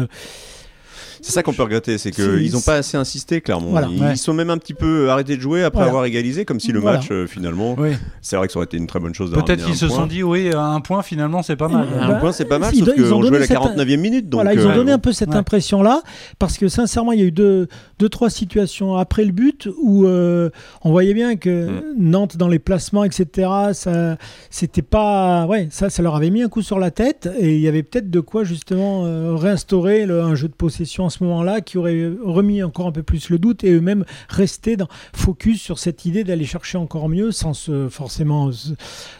C'est 1.22 1.32
ça 1.32 1.42
qu'on 1.42 1.52
peut 1.52 1.62
regretter, 1.62 1.98
c'est 1.98 2.10
qu'ils 2.10 2.52
n'ont 2.52 2.60
pas 2.60 2.74
assez 2.76 2.96
insisté, 2.96 3.40
clairement. 3.40 3.68
Voilà. 3.70 3.88
Ils, 3.90 4.02
Ouais. 4.02 4.12
ils 4.12 4.18
sont 4.18 4.34
même 4.34 4.50
un 4.50 4.58
petit 4.58 4.74
peu 4.74 5.08
arrêtés 5.08 5.36
de 5.36 5.40
jouer 5.40 5.62
après 5.62 5.78
Voilà. 5.78 5.88
avoir 5.90 6.04
égalisé, 6.04 6.44
comme 6.44 6.58
si 6.60 6.72
le 6.72 6.80
Voilà. 6.80 6.98
match, 6.98 7.08
euh, 7.12 7.26
finalement, 7.26 7.76
Oui. 7.78 7.90
c'est 8.20 8.36
vrai 8.36 8.48
que 8.48 8.52
ça 8.52 8.58
aurait 8.58 8.66
été 8.66 8.76
une 8.76 8.86
très 8.88 8.98
bonne 9.00 9.14
chose 9.14 9.30
Peut-être 9.32 9.64
qu'ils 9.64 9.76
se 9.76 9.86
point. 9.86 9.96
sont 9.96 10.06
dit, 10.06 10.22
oui, 10.22 10.50
un 10.54 10.80
point 10.80 11.02
finalement, 11.02 11.42
c'est 11.42 11.56
pas 11.56 11.68
mal. 11.68 11.86
Un 12.00 12.08
Bah, 12.08 12.14
point, 12.16 12.32
c'est 12.32 12.44
pas 12.44 12.58
mal, 12.58 12.74
ils 12.74 12.84
sauf 12.84 12.94
qu'on 12.94 13.02
jouait 13.22 13.30
donné 13.30 13.38
la 13.38 13.46
cette- 13.46 13.56
49e 13.56 14.00
minute. 14.00 14.28
Donc, 14.28 14.42
voilà, 14.42 14.52
ils 14.54 14.66
ont 14.66 14.70
euh, 14.70 14.74
donné 14.74 14.92
un 14.92 14.98
peu 14.98 15.12
cette 15.12 15.30
Ouais. 15.30 15.36
impression-là, 15.36 16.02
parce 16.40 16.58
que 16.58 16.68
sincèrement, 16.68 17.12
il 17.12 17.20
y 17.20 17.22
a 17.22 17.26
eu 17.26 17.30
deux, 17.32 17.68
deux 18.00 18.08
trois 18.08 18.28
situations 18.28 18.96
après 18.96 19.24
le 19.24 19.32
but 19.32 19.68
où 19.80 20.06
euh, 20.06 20.50
on 20.82 20.90
voyait 20.90 21.14
bien 21.14 21.36
que 21.36 21.68
Mm. 21.68 21.82
Nantes, 21.98 22.36
dans 22.36 22.48
les 22.48 22.58
placements, 22.58 23.04
etc., 23.04 23.48
ça, 23.74 24.16
c'était 24.50 24.82
pas, 24.82 25.46
ouais, 25.46 25.68
ça, 25.70 25.88
ça 25.88 26.02
leur 26.02 26.16
avait 26.16 26.30
mis 26.30 26.42
un 26.42 26.48
coup 26.48 26.62
sur 26.62 26.80
la 26.80 26.90
tête, 26.90 27.28
et 27.38 27.54
il 27.54 27.60
y 27.60 27.68
avait 27.68 27.84
peut-être 27.84 28.10
de 28.10 28.20
quoi 28.20 28.42
justement 28.42 29.04
euh, 29.06 29.36
réinstaurer 29.36 30.04
le- 30.06 30.20
un 30.22 30.34
jeu 30.34 30.48
de 30.48 30.52
possession 30.54 31.04
ce 31.12 31.23
moment-là 31.25 31.61
qui 31.61 31.78
aurait 31.78 32.11
remis 32.25 32.62
encore 32.62 32.87
un 32.88 32.92
peu 32.92 33.02
plus 33.02 33.31
le 33.31 33.38
doute 33.38 33.62
et 33.64 33.71
eux-mêmes 33.73 34.04
rester 34.28 34.76
dans, 34.76 34.88
focus 35.14 35.61
sur 35.62 35.78
cette 35.78 36.04
idée 36.04 36.25
d'aller 36.25 36.45
chercher 36.45 36.78
encore 36.78 37.09
mieux 37.09 37.31
sans 37.33 37.54
se, 37.54 37.88
forcément 37.88 38.50
se- 38.50 38.73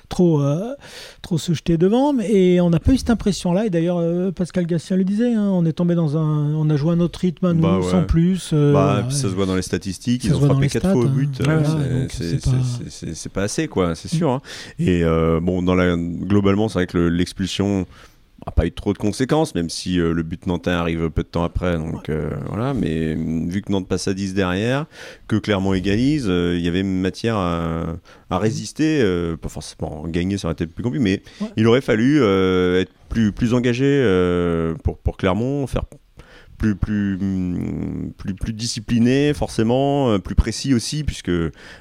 trop, 0.09 0.43
euh, 0.43 0.75
trop 1.23 1.39
se 1.39 1.55
jeter 1.55 1.79
devant. 1.79 2.13
mais- 2.13 2.31
Et 2.33 2.61
on 2.61 2.71
n'a 2.71 2.81
pas 2.81 2.93
eu 2.93 2.99
cette 2.99 3.11
impression-là. 3.11 3.67
Et 3.67 3.71
d'ailleurs, 3.71 3.99
euh, 3.99 4.31
Pascal 4.33 4.67
Gassien 4.67 4.97
le 4.97 5.05
disait, 5.05 5.33
hein, 5.35 5.49
on 5.53 5.65
est 5.65 5.73
tombé 5.73 5.95
dans 5.95 6.17
un, 6.17 6.55
on 6.55 6.69
a 6.69 6.77
joué 6.77 6.93
à 6.93 6.97
notre 6.97 7.21
rythme 7.21 7.47
à 7.47 7.53
nous, 7.55 7.63
Bah 7.63 7.79
ouais. 7.79 7.91
sans 7.91 8.03
plus. 8.05 8.51
euh, 8.53 8.73
Bah, 8.73 9.05
ça 9.11 9.23
se 9.23 9.27
voit 9.29 9.47
dans 9.47 9.57
les 9.57 9.63
statistiques, 9.63 10.25
ils 10.25 10.35
ont 10.35 10.41
frappé 10.41 10.63
les 10.63 10.69
4 10.69 10.81
stats, 10.83 10.93
fois 10.93 11.05
au 11.05 11.09
but, 11.09 11.31
c'est- 12.11 13.29
pas- 13.33 13.43
assez, 13.43 13.69
quoi, 13.69 13.95
c'est 13.95 14.09
sûr. 14.09 14.31
hein. 14.31 14.41
Et 14.79 15.03
bon, 15.43 15.63
dans 15.63 15.75
la, 15.75 15.97
globalement, 15.97 16.69
c'est 16.69 16.75
vrai 16.81 16.87
que 16.87 16.97
le- 16.99 17.09
l'expulsion 17.09 17.87
pas 18.51 18.67
eu 18.67 18.73
trop 18.73 18.93
de 18.93 18.99
conséquences, 18.99 19.55
même 19.55 19.71
si 19.71 20.01
euh, 20.01 20.13
le 20.13 20.23
but 20.25 20.47
nantais 20.47 20.71
arrive 20.71 21.11
peu 21.11 21.23
de 21.23 21.29
temps 21.29 21.45
après. 21.45 21.77
Donc 21.79 22.09
euh, 22.09 22.31
voilà, 22.49 22.75
mais 22.75 23.15
euh, 23.15 23.45
vu 23.47 23.63
que 23.63 23.71
Nantes 23.71 23.87
passe 23.87 24.09
à 24.09 24.15
10 24.15 24.35
derrière, 24.35 24.87
que 25.29 25.37
Clermont 25.37 25.75
égalise, 25.75 26.27
euh, 26.29 26.57
il 26.59 26.65
y 26.65 26.69
avait 26.69 26.83
matière 26.83 27.37
à, 27.37 27.85
à 28.31 28.39
résister. 28.39 29.05
pas 29.41 29.49
forcément 29.49 30.05
gagner, 30.09 30.39
ça 30.39 30.49
aurait 30.49 30.55
été 30.55 30.67
plus 30.67 30.83
compliqué, 30.83 31.03
mais 31.05 31.23
Ouais. 31.41 31.53
il 31.57 31.67
aurait 31.69 31.81
fallu 31.81 32.23
être 32.23 32.93
plus, 33.09 33.31
plus 33.33 33.55
engagé 33.55 34.03
pour, 34.83 34.99
pour 34.99 35.17
Clermont, 35.17 35.67
faire 35.67 35.85
plus, 36.63 36.77
plus, 36.77 37.15
hum, 37.21 38.13
plus, 38.17 38.35
plus 38.35 38.53
discipliné, 38.53 39.35
forcément, 39.35 40.11
euh, 40.13 40.19
plus 40.19 40.37
précis 40.37 40.75
aussi, 40.75 41.03
puisque 41.03 41.31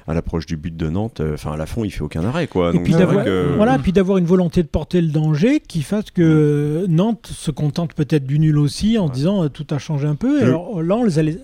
à 0.08 0.12
l'approche 0.14 0.44
du 0.44 0.56
but 0.56 0.76
de 0.76 0.88
Nantes, 0.90 1.20
euh, 1.20 1.34
enfin 1.34 1.52
à 1.52 1.56
la 1.56 1.66
fond, 1.66 1.84
il 1.84 1.90
fait 1.90 2.02
aucun 2.02 2.24
arrêt, 2.24 2.48
quoi. 2.48 2.70
Et 2.70 2.72
Donc 2.74 2.82
puis 2.84 2.92
d'avoir 2.92 3.24
que- 3.24 3.54
voilà, 3.56 3.78
puis 3.78 3.92
d'avoir 3.92 4.18
une 4.18 4.24
volonté 4.26 4.62
de 4.64 4.68
porter 4.68 5.00
le 5.00 5.08
danger 5.08 5.60
qui 5.60 5.82
fasse 5.82 6.10
que 6.10 6.84
Nantes 6.88 7.28
se 7.32 7.50
contente 7.52 7.94
peut-être 7.94 8.24
du 8.26 8.40
nul 8.40 8.58
aussi 8.58 8.98
en 8.98 9.06
Ouais. 9.06 9.12
disant 9.12 9.44
euh, 9.44 9.48
tout 9.48 9.66
a 9.70 9.78
changé 9.78 10.06
un 10.08 10.16
peu. 10.16 10.40
Et 10.40 10.44
alors 10.44 10.82
là, 10.82 10.96
on, 10.96 11.04
les 11.04 11.18
a 11.18 11.22
les- 11.22 11.38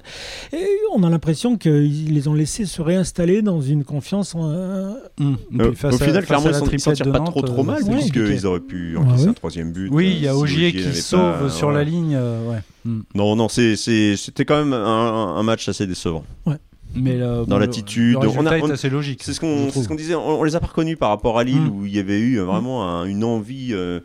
et 0.53 0.67
on 0.97 1.03
a 1.05 1.09
l'impression 1.11 1.57
qu'ils 1.57 2.13
les 2.13 2.27
ont 2.29 2.35
laissés 2.35 2.67
se 2.67 2.83
réinstaller 2.83 3.41
dans 3.43 3.61
une 3.61 3.85
confiance. 3.85 4.35
en- 4.35 4.51
euh, 4.51 4.93
Hum. 5.21 5.37
Euh, 5.61 5.73
face 5.75 5.93
au 5.95 5.97
à- 6.03 6.05
final, 6.07 6.15
face 6.23 6.27
clairement, 6.27 6.47
à 6.47 6.49
ils 6.49 6.53
la 6.53 6.79
s'en- 6.79 6.93
tirent 6.93 7.13
pas 7.13 7.19
Nantes, 7.19 7.27
trop 7.31 7.43
trop 7.43 7.63
mal, 7.63 7.83
puisqu'ils 7.85 8.47
auraient 8.47 8.59
pu 8.61 8.97
Ah 8.97 9.01
encaisser 9.03 9.25
oui. 9.25 9.31
un 9.31 9.33
troisième 9.35 9.71
but. 9.73 9.89
Oui, 9.93 10.07
euh, 10.07 10.11
il 10.17 10.23
y 10.25 10.29
a 10.29 10.33
si 10.33 10.37
Ogier 10.39 10.73
qui 10.73 10.81
n'avait 10.81 10.93
sauve 10.93 11.39
pas- 11.43 11.49
sur 11.51 11.71
la 11.71 11.85
ligne. 11.85 12.15
euh, 12.17 12.51
ouais. 12.51 12.59
Hum. 12.87 13.03
Non, 13.15 13.37
non, 13.37 13.49
c'était 13.49 14.45
quand 14.45 14.57
même 14.57 14.73
un, 14.73 15.37
un 15.37 15.43
match 15.43 15.69
assez 15.69 15.87
décevant. 15.87 16.25
Mais 16.95 17.21
euh, 17.21 17.41
Dans 17.45 17.57
bon, 17.57 17.59
l'attitude, 17.59 18.17
on 18.17 18.47
a- 18.47 18.57
est 18.57 18.63
on- 18.63 18.71
assez 18.71 18.89
logique. 18.89 19.23
C'est 19.23 19.35
ce 19.35 19.41
qu'on 19.41 19.71
ce 19.71 19.93
disait, 19.95 20.15
on, 20.15 20.41
on 20.41 20.43
les 20.45 20.57
a 20.57 20.61
pas 20.61 20.69
reconnus 20.69 20.97
par 20.99 21.11
rapport 21.11 21.39
à 21.39 21.45
Lille, 21.45 21.61
Mm. 21.61 21.69
où 21.71 21.85
il 21.87 21.95
y 21.95 21.99
avait 21.99 22.19
eu 22.19 22.39
euh, 22.41 22.45
vraiment 22.45 22.89
un- 22.89 23.05
une 23.05 23.25
envie. 23.25 23.71
euh, 23.73 24.01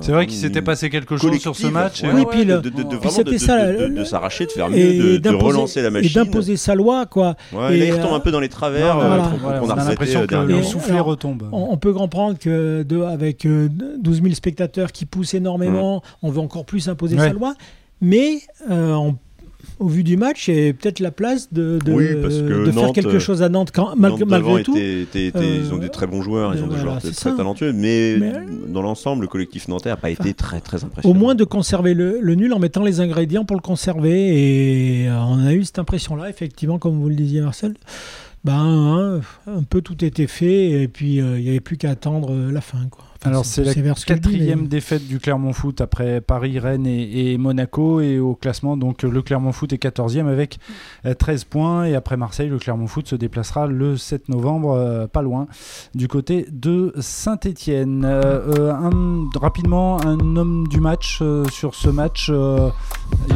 C'est 0.00 0.12
vrai 0.12 0.26
qu'il 0.26 0.36
une- 0.36 0.42
s'était 0.42 0.62
passé 0.62 0.90
quelque 0.90 1.16
chose 1.16 1.38
sur 1.38 1.54
ce 1.56 1.66
match. 1.66 2.02
et 2.02 2.06
ouais, 2.06 2.12
Oui, 2.14 2.20
ouais, 2.20 2.26
puis 2.30 2.44
de, 2.46 2.54
le- 2.54 2.60
de- 2.60 2.68
de- 2.70 2.76
de 2.76 2.82
Puis 2.82 2.96
vraiment 2.96 3.10
c'était 3.10 3.30
de- 3.32 3.38
ça, 3.38 3.66
de- 3.72 3.78
de- 3.78 3.84
le- 3.86 3.94
de 4.00 4.04
s'arracher, 4.04 4.46
de 4.46 4.50
faire 4.50 4.68
mieux, 4.70 4.76
et 4.78 5.18
de, 5.18 5.28
relancer 5.34 5.82
la 5.82 5.88
Et 5.88 5.90
machine. 5.90 6.12
d'imposer 6.24 6.56
sa 6.56 6.74
loi, 6.74 7.06
quoi. 7.06 7.36
Ouais, 7.52 7.76
et, 7.76 7.80
là, 7.80 7.84
il 7.86 7.92
retombe 7.92 8.12
euh, 8.12 8.16
un 8.16 8.20
peu 8.20 8.30
dans 8.30 8.40
les 8.40 8.48
travers 8.48 8.94
Non, 8.96 9.02
euh, 9.02 9.06
voilà. 9.06 9.32
Voilà, 9.40 9.62
on 9.62 9.70
a 9.70 9.84
l'impression 9.88 10.20
euh, 10.22 10.26
que 10.26 10.34
le 10.34 10.62
soufflet 10.62 11.00
retombe. 11.00 11.44
On, 11.52 11.68
on 11.70 11.76
peut 11.76 11.92
comprendre 11.92 12.38
que 12.38 12.82
de, 12.82 13.00
avec 13.02 13.44
euh, 13.46 13.68
12 13.98 14.22
000 14.22 14.34
spectateurs 14.34 14.92
qui 14.92 15.04
poussent 15.06 15.34
énormément, 15.34 16.02
on 16.22 16.30
veut 16.30 16.40
encore 16.40 16.64
plus 16.64 16.88
imposer 16.88 17.16
Mm. 17.16 17.20
Ouais. 17.20 17.26
sa 17.28 17.32
loi. 17.34 17.54
Mais 18.00 18.40
euh, 18.70 18.92
on- 18.94 19.16
au 19.78 19.88
vu 19.88 20.02
du 20.04 20.16
match, 20.16 20.48
a 20.48 20.52
peut-être 20.72 21.00
la 21.00 21.10
place 21.10 21.52
de, 21.52 21.78
de, 21.84 21.92
Oui, 21.92 22.06
parce 22.22 22.34
que 22.34 22.66
de 22.66 22.70
faire 22.72 22.92
quelque 22.92 23.16
euh, 23.16 23.18
chose 23.20 23.42
à 23.42 23.48
Nantes 23.48 23.70
quand, 23.74 23.96
mal- 23.96 24.12
Nantes 24.12 24.24
malgré 24.26 24.62
tout. 24.62 24.76
était- 24.76 25.02
était- 25.02 25.26
était- 25.28 25.38
Euh, 25.38 25.60
ils 25.64 25.72
ont 25.74 25.78
des 25.78 25.88
très 25.88 26.06
bons 26.06 26.22
joueurs, 26.22 26.54
ils 26.54 26.62
ont 26.62 26.66
des 26.68 26.78
joueurs 26.78 27.00
très 27.00 27.34
talentueux, 27.36 27.72
mais, 27.72 28.16
Mais- 28.18 28.32
dans 28.68 28.82
l'ensemble, 28.82 29.22
le 29.22 29.28
collectif 29.28 29.68
nantais 29.68 29.88
n'a 29.90 29.96
pas 29.96 30.10
été 30.10 30.34
très 30.34 30.60
très 30.60 30.82
Au 30.82 30.86
impressionnant. 30.86 31.18
moins 31.18 31.34
de 31.34 31.44
conserver 31.44 31.94
le, 31.94 32.18
le 32.20 32.34
nul 32.34 32.52
en 32.52 32.58
mettant 32.58 32.82
les 32.82 33.00
ingrédients 33.00 33.44
pour 33.44 33.56
le 33.56 33.62
conserver. 33.62 35.02
Et 35.04 35.08
euh, 35.08 35.18
on 35.20 35.44
a 35.46 35.52
eu 35.54 35.64
cette 35.64 35.78
impression-là, 35.78 36.28
effectivement, 36.30 36.78
comme 36.78 36.98
vous 37.00 37.08
le 37.08 37.14
disiez, 37.14 37.40
Marcel. 37.40 37.74
Ben, 38.44 38.52
hein, 38.52 39.20
un 39.46 39.62
peu 39.62 39.80
tout 39.80 40.04
était 40.04 40.26
fait 40.26 40.82
et 40.82 40.88
puis 40.88 41.18
euh, 41.20 41.38
il 41.38 41.44
n'y 41.44 41.48
avait 41.48 41.60
plus 41.60 41.78
qu'à 41.78 41.90
attendre 41.90 42.30
euh, 42.32 42.52
la 42.52 42.60
fin. 42.60 42.76
Quoi. 42.90 43.04
Alors 43.24 43.44
c'est 43.44 43.64
la 43.64 43.72
mais- 43.74 43.92
quatrième 44.06 44.66
défaite 44.68 45.06
du 45.06 45.18
Clermont 45.18 45.52
Foot 45.52 45.80
après 45.80 46.20
Paris, 46.20 46.58
Rennes 46.58 46.86
et, 46.86 47.32
et 47.32 47.38
Monaco 47.38 48.00
et 48.00 48.18
au 48.18 48.34
classement 48.34 48.76
donc 48.76 49.02
le 49.02 49.22
Clermont 49.22 49.52
Foot 49.52 49.72
est 49.72 49.82
14e 49.82 50.26
avec 50.28 50.58
euh, 51.06 51.14
13 51.14 51.44
points 51.44 51.84
et 51.84 51.94
après 51.94 52.16
Marseille 52.16 52.48
le 52.48 52.58
Clermont 52.58 52.86
Foot 52.86 53.08
se 53.08 53.16
déplacera 53.16 53.66
le 53.66 53.96
7 53.96 54.28
novembre 54.28 54.72
euh, 54.72 55.06
pas 55.06 55.22
loin 55.22 55.46
du 55.94 56.06
côté 56.08 56.46
de 56.52 56.92
Saint-Étienne. 56.98 58.04
rapidement 59.40 60.00
un 60.04 60.36
homme 60.36 60.66
du 60.68 60.80
match 60.80 61.18
euh, 61.22 61.44
sur 61.50 61.74
ce 61.74 61.88
match 61.88 62.28
euh, 62.30 62.68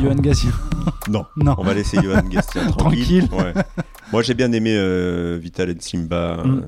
Johan 0.03 0.15
Gassien. 0.17 0.51
Non. 1.09 1.25
non. 1.37 1.55
On 1.57 1.63
va 1.65 1.73
laisser 1.73 1.99
Johan 2.03 2.23
Gastien 2.29 2.67
tranquille. 2.77 3.29
Tranquille. 3.29 3.55
Ouais. 3.55 3.63
Moi, 4.13 4.21
j'ai 4.23 4.35
bien 4.35 4.53
aimé 4.53 4.75
euh, 4.77 5.39
Vital 5.41 5.75
Simba. 5.81 6.43
Mm. 6.45 6.63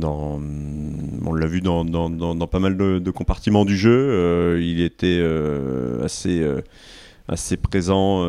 On 0.00 1.34
l'a 1.34 1.46
vu 1.46 1.60
dans, 1.60 1.84
dans, 1.84 2.08
dans, 2.10 2.46
pas 2.46 2.58
mal 2.58 2.76
de, 2.76 3.10
compartiments 3.10 3.64
du 3.64 3.76
jeu. 3.76 3.90
Euh, 4.10 4.60
il 4.62 4.80
était 4.80 5.18
euh, 5.20 6.04
assez, 6.04 6.40
euh, 6.40 6.62
assez 7.28 7.56
présent 7.56 8.26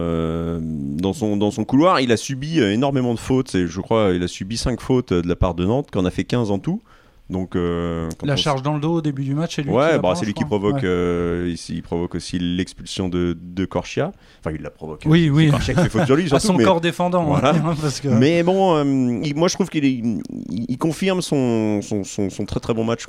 dans, 0.59 1.13
son, 1.13 1.37
dans 1.37 1.51
son 1.51 1.65
couloir. 1.65 1.99
Il 1.99 2.11
a 2.11 2.17
subi 2.17 2.59
énormément 2.59 3.13
de 3.13 3.19
fautes. 3.19 3.55
Et 3.55 3.67
je 3.67 3.81
crois 3.81 4.11
il 4.13 4.23
a 4.23 4.27
subi 4.27 4.57
5 4.57 4.81
fautes 4.81 5.13
de 5.13 5.27
la 5.27 5.35
part 5.35 5.55
de 5.55 5.65
Nantes, 5.65 5.89
qu'on 5.91 6.05
a 6.05 6.11
fait 6.11 6.25
15 6.25 6.51
en 6.51 6.59
tout. 6.59 6.81
Donc, 7.29 7.55
euh, 7.55 8.09
La 8.23 8.33
on- 8.33 8.37
charge 8.37 8.61
dans 8.63 8.73
le 8.73 8.81
dos 8.81 8.95
au 8.95 9.01
début 9.01 9.23
du 9.23 9.33
match, 9.33 9.55
c'est 9.55 9.61
lui 9.63 9.69
qui 9.69 9.75
Ouais, 9.75 9.91
la 9.93 9.97
bah, 9.97 10.13
c'est 10.15 10.25
lui 10.25 10.33
qui 10.33 10.43
provoque, 10.43 10.75
Ouais. 10.75 10.81
euh, 10.83 11.55
il 11.69 11.81
provoque 11.81 12.15
aussi 12.15 12.37
l'expulsion 12.37 13.07
de, 13.07 13.35
de 13.41 13.63
Corchia. 13.65 14.11
Enfin, 14.41 14.53
il 14.53 14.61
la 14.61 14.69
provoque. 14.69 15.03
Oui, 15.05 15.29
oui. 15.29 15.49
Corchia 15.49 15.73
qui 15.73 15.81
fait 15.83 15.89
faute 15.89 16.05
sur 16.05 16.15
lui, 16.17 16.23
À 16.25 16.27
surtout. 16.27 16.47
son 16.47 16.53
mais... 16.55 16.63
corps 16.65 16.81
défendant. 16.81 17.23
Voilà. 17.23 17.51
hein, 17.55 17.75
parce 17.81 18.01
que... 18.01 18.09
Mais 18.09 18.43
bon, 18.43 18.75
euh, 18.75 19.21
il- 19.23 19.35
moi 19.35 19.47
je 19.47 19.53
trouve 19.53 19.69
qu'il 19.69 19.85
il, 19.85 20.77
confirme 20.77 21.21
son, 21.21 21.81
son, 21.81 22.03
son- 22.03 22.29
son 22.29 22.45
très 22.45 22.59
très 22.59 22.73
bon 22.73 22.83
match 22.83 23.05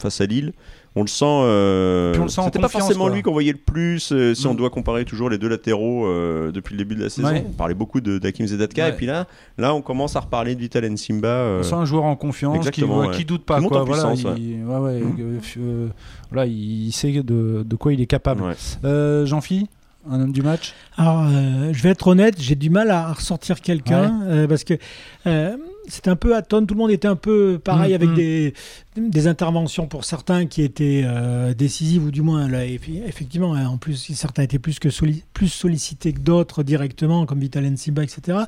face 0.00 0.20
à 0.20 0.26
Lille, 0.26 0.52
on 0.94 1.02
le 1.02 1.06
sent. 1.08 1.24
euh, 1.26 2.12
Puis 2.12 2.20
on 2.20 2.24
le 2.24 2.28
sent 2.30 2.40
en 2.40 2.44
C'était 2.44 2.58
pas 2.58 2.68
forcément 2.68 3.06
quoi. 3.06 3.14
lui 3.14 3.22
qu'on 3.22 3.32
voyait 3.32 3.52
le 3.52 3.58
plus. 3.58 4.12
euh, 4.12 4.34
si 4.34 4.46
on 4.46 4.52
Mm. 4.54 4.56
doit 4.56 4.70
comparer 4.70 5.04
toujours 5.04 5.30
les 5.30 5.38
deux 5.38 5.48
latéraux 5.48 6.06
euh, 6.06 6.52
depuis 6.52 6.74
le 6.74 6.78
début 6.78 6.94
de 6.94 7.02
la 7.04 7.08
saison, 7.10 7.28
Ouais. 7.28 7.44
on 7.48 7.52
parlait 7.52 7.74
beaucoup 7.74 8.00
de 8.00 8.18
d'Hakim 8.18 8.46
Zedatka. 8.46 8.84
Ouais. 8.84 8.90
Et 8.90 8.92
puis 8.92 9.06
là, 9.06 9.26
là, 9.58 9.74
on 9.74 9.80
commence 9.82 10.16
à 10.16 10.20
reparler 10.20 10.54
de 10.54 10.60
Vital 10.60 10.84
Nsimba. 10.90 11.28
euh, 11.28 11.60
On 11.60 11.62
sent 11.62 11.74
un 11.74 11.84
joueur 11.84 12.04
en 12.04 12.16
confiance 12.16 12.68
qui, 12.70 12.84
ouais, 12.84 13.10
qui 13.12 13.24
doute 13.24 13.44
pas. 13.44 13.60
Qui 13.60 13.66
quoi. 13.68 13.82
en 13.82 13.84
Voilà, 13.84 14.10
puissance, 14.12 14.36
il, 14.38 14.64
ouais, 14.64 14.76
ouais, 14.78 15.00
Mm. 15.00 15.90
voilà, 16.30 16.46
il 16.46 16.92
sait 16.92 17.12
de, 17.12 17.62
de 17.66 17.76
quoi 17.76 17.92
il 17.92 18.00
est 18.00 18.06
capable. 18.06 18.42
ouais. 18.42 18.54
Euh, 18.84 19.24
Jean-Phi, 19.26 19.68
un 20.10 20.20
homme 20.20 20.32
du 20.32 20.42
match? 20.42 20.74
Alors, 20.96 21.22
euh, 21.26 21.70
je 21.72 21.82
vais 21.82 21.90
être 21.90 22.06
honnête, 22.08 22.34
j'ai 22.38 22.54
du 22.56 22.70
mal 22.70 22.90
à 22.90 23.12
ressortir 23.12 23.60
quelqu'un 23.60 24.20
euh, 24.26 24.46
parce 24.48 24.64
que 24.64 24.74
euh, 25.26 25.56
c'était 25.88 26.10
un 26.10 26.16
peu 26.16 26.34
à 26.36 26.42
tonne. 26.42 26.66
Tout 26.66 26.74
le 26.74 26.78
monde 26.78 26.90
était 26.90 27.08
un 27.08 27.16
peu 27.16 27.58
pareil 27.62 27.92
Mm, 27.92 27.94
avec 27.96 28.10
mm. 28.10 28.14
des, 28.14 28.54
des 28.96 29.26
interventions 29.26 29.86
pour 29.86 30.04
certains 30.04 30.46
qui 30.46 30.62
étaient 30.62 31.02
euh, 31.04 31.54
décisives 31.54 32.04
ou 32.04 32.10
du 32.10 32.22
moins 32.22 32.48
là, 32.48 32.64
eff- 32.64 33.02
effectivement. 33.06 33.54
hein, 33.54 33.66
en 33.66 33.76
plus, 33.78 34.12
certains 34.14 34.42
étaient 34.44 34.58
plus 34.60 34.78
que 34.78 34.88
solli- 34.90 35.22
plus 35.34 35.48
sollicités 35.48 36.12
que 36.12 36.20
d'autres 36.20 36.62
directement, 36.62 37.26
comme 37.26 37.40
Vital 37.40 37.64
Nsiba, 37.64 38.02
etc. 38.04 38.38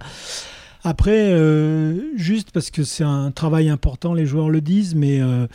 Après, 0.87 1.33
euh, 1.33 1.99
juste 2.16 2.51
parce 2.53 2.70
que 2.70 2.85
c'est 2.85 3.05
un 3.05 3.31
travail 3.31 3.68
important, 3.70 4.12
les 4.12 4.27
joueurs 4.27 4.51
le 4.51 4.61
disent, 4.61 4.94
mais 4.94 5.20
euh, 5.20 5.47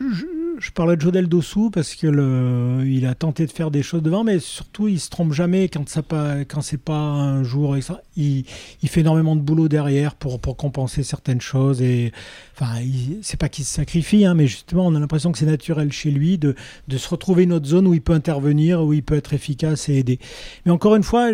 je, 0.00 0.24
je 0.58 0.70
parlais 0.70 0.96
de 0.96 1.00
Jodel 1.00 1.28
Dossou 1.28 1.70
parce 1.70 1.94
que 1.94 2.82
il 2.84 3.06
a 3.06 3.14
tenté 3.14 3.46
de 3.46 3.52
faire 3.52 3.70
des 3.70 3.82
choses 3.82 4.02
devant, 4.02 4.24
mais 4.24 4.38
surtout 4.38 4.88
il 4.88 5.00
se 5.00 5.10
trompe 5.10 5.32
jamais 5.32 5.68
quand 5.68 5.88
ça 5.88 6.02
pas, 6.02 6.44
quand 6.44 6.60
c'est 6.60 6.80
pas 6.80 6.94
un 6.94 7.42
jour. 7.42 7.76
Il, 8.16 8.44
fait 8.86 9.00
énormément 9.00 9.36
de 9.36 9.40
boulot 9.40 9.68
derrière 9.68 10.14
pour, 10.14 10.38
pour 10.38 10.56
compenser 10.56 11.02
certaines 11.02 11.40
choses 11.40 11.80
et 11.80 12.12
enfin 12.54 12.80
c'est 13.22 13.38
pas 13.38 13.48
qu'il 13.48 13.64
se 13.64 13.72
sacrifie, 13.72 14.24
hein, 14.24 14.34
mais 14.34 14.46
justement 14.46 14.86
on 14.86 14.94
a 14.94 15.00
l'impression 15.00 15.32
que 15.32 15.38
c'est 15.38 15.46
naturel 15.46 15.90
chez 15.92 16.10
lui 16.10 16.38
de, 16.38 16.54
de 16.88 16.98
se 16.98 17.08
retrouver 17.08 17.44
une 17.44 17.52
autre 17.52 17.66
zone 17.66 17.86
où 17.86 17.94
il 17.94 18.02
peut 18.02 18.12
intervenir, 18.12 18.82
où 18.82 18.92
il 18.92 19.02
peut 19.02 19.16
être 19.16 19.32
efficace 19.32 19.88
et 19.88 19.94
aider. 19.94 20.18
Mais 20.66 20.72
encore 20.72 20.96
une 20.96 21.02
fois, 21.02 21.30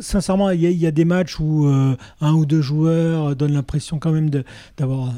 sincèrement, 0.00 0.50
il 0.50 0.60
y, 0.60 0.86
a- 0.86 0.90
des 0.90 1.04
matchs 1.04 1.38
où 1.38 1.66
euh, 1.66 1.96
un 2.20 2.32
ou 2.32 2.46
deux 2.46 2.62
joueurs 2.62 3.36
donnent 3.36 3.52
l'impression 3.52 3.98
quand 3.98 4.10
même 4.10 4.30
d'avoir 4.76 5.12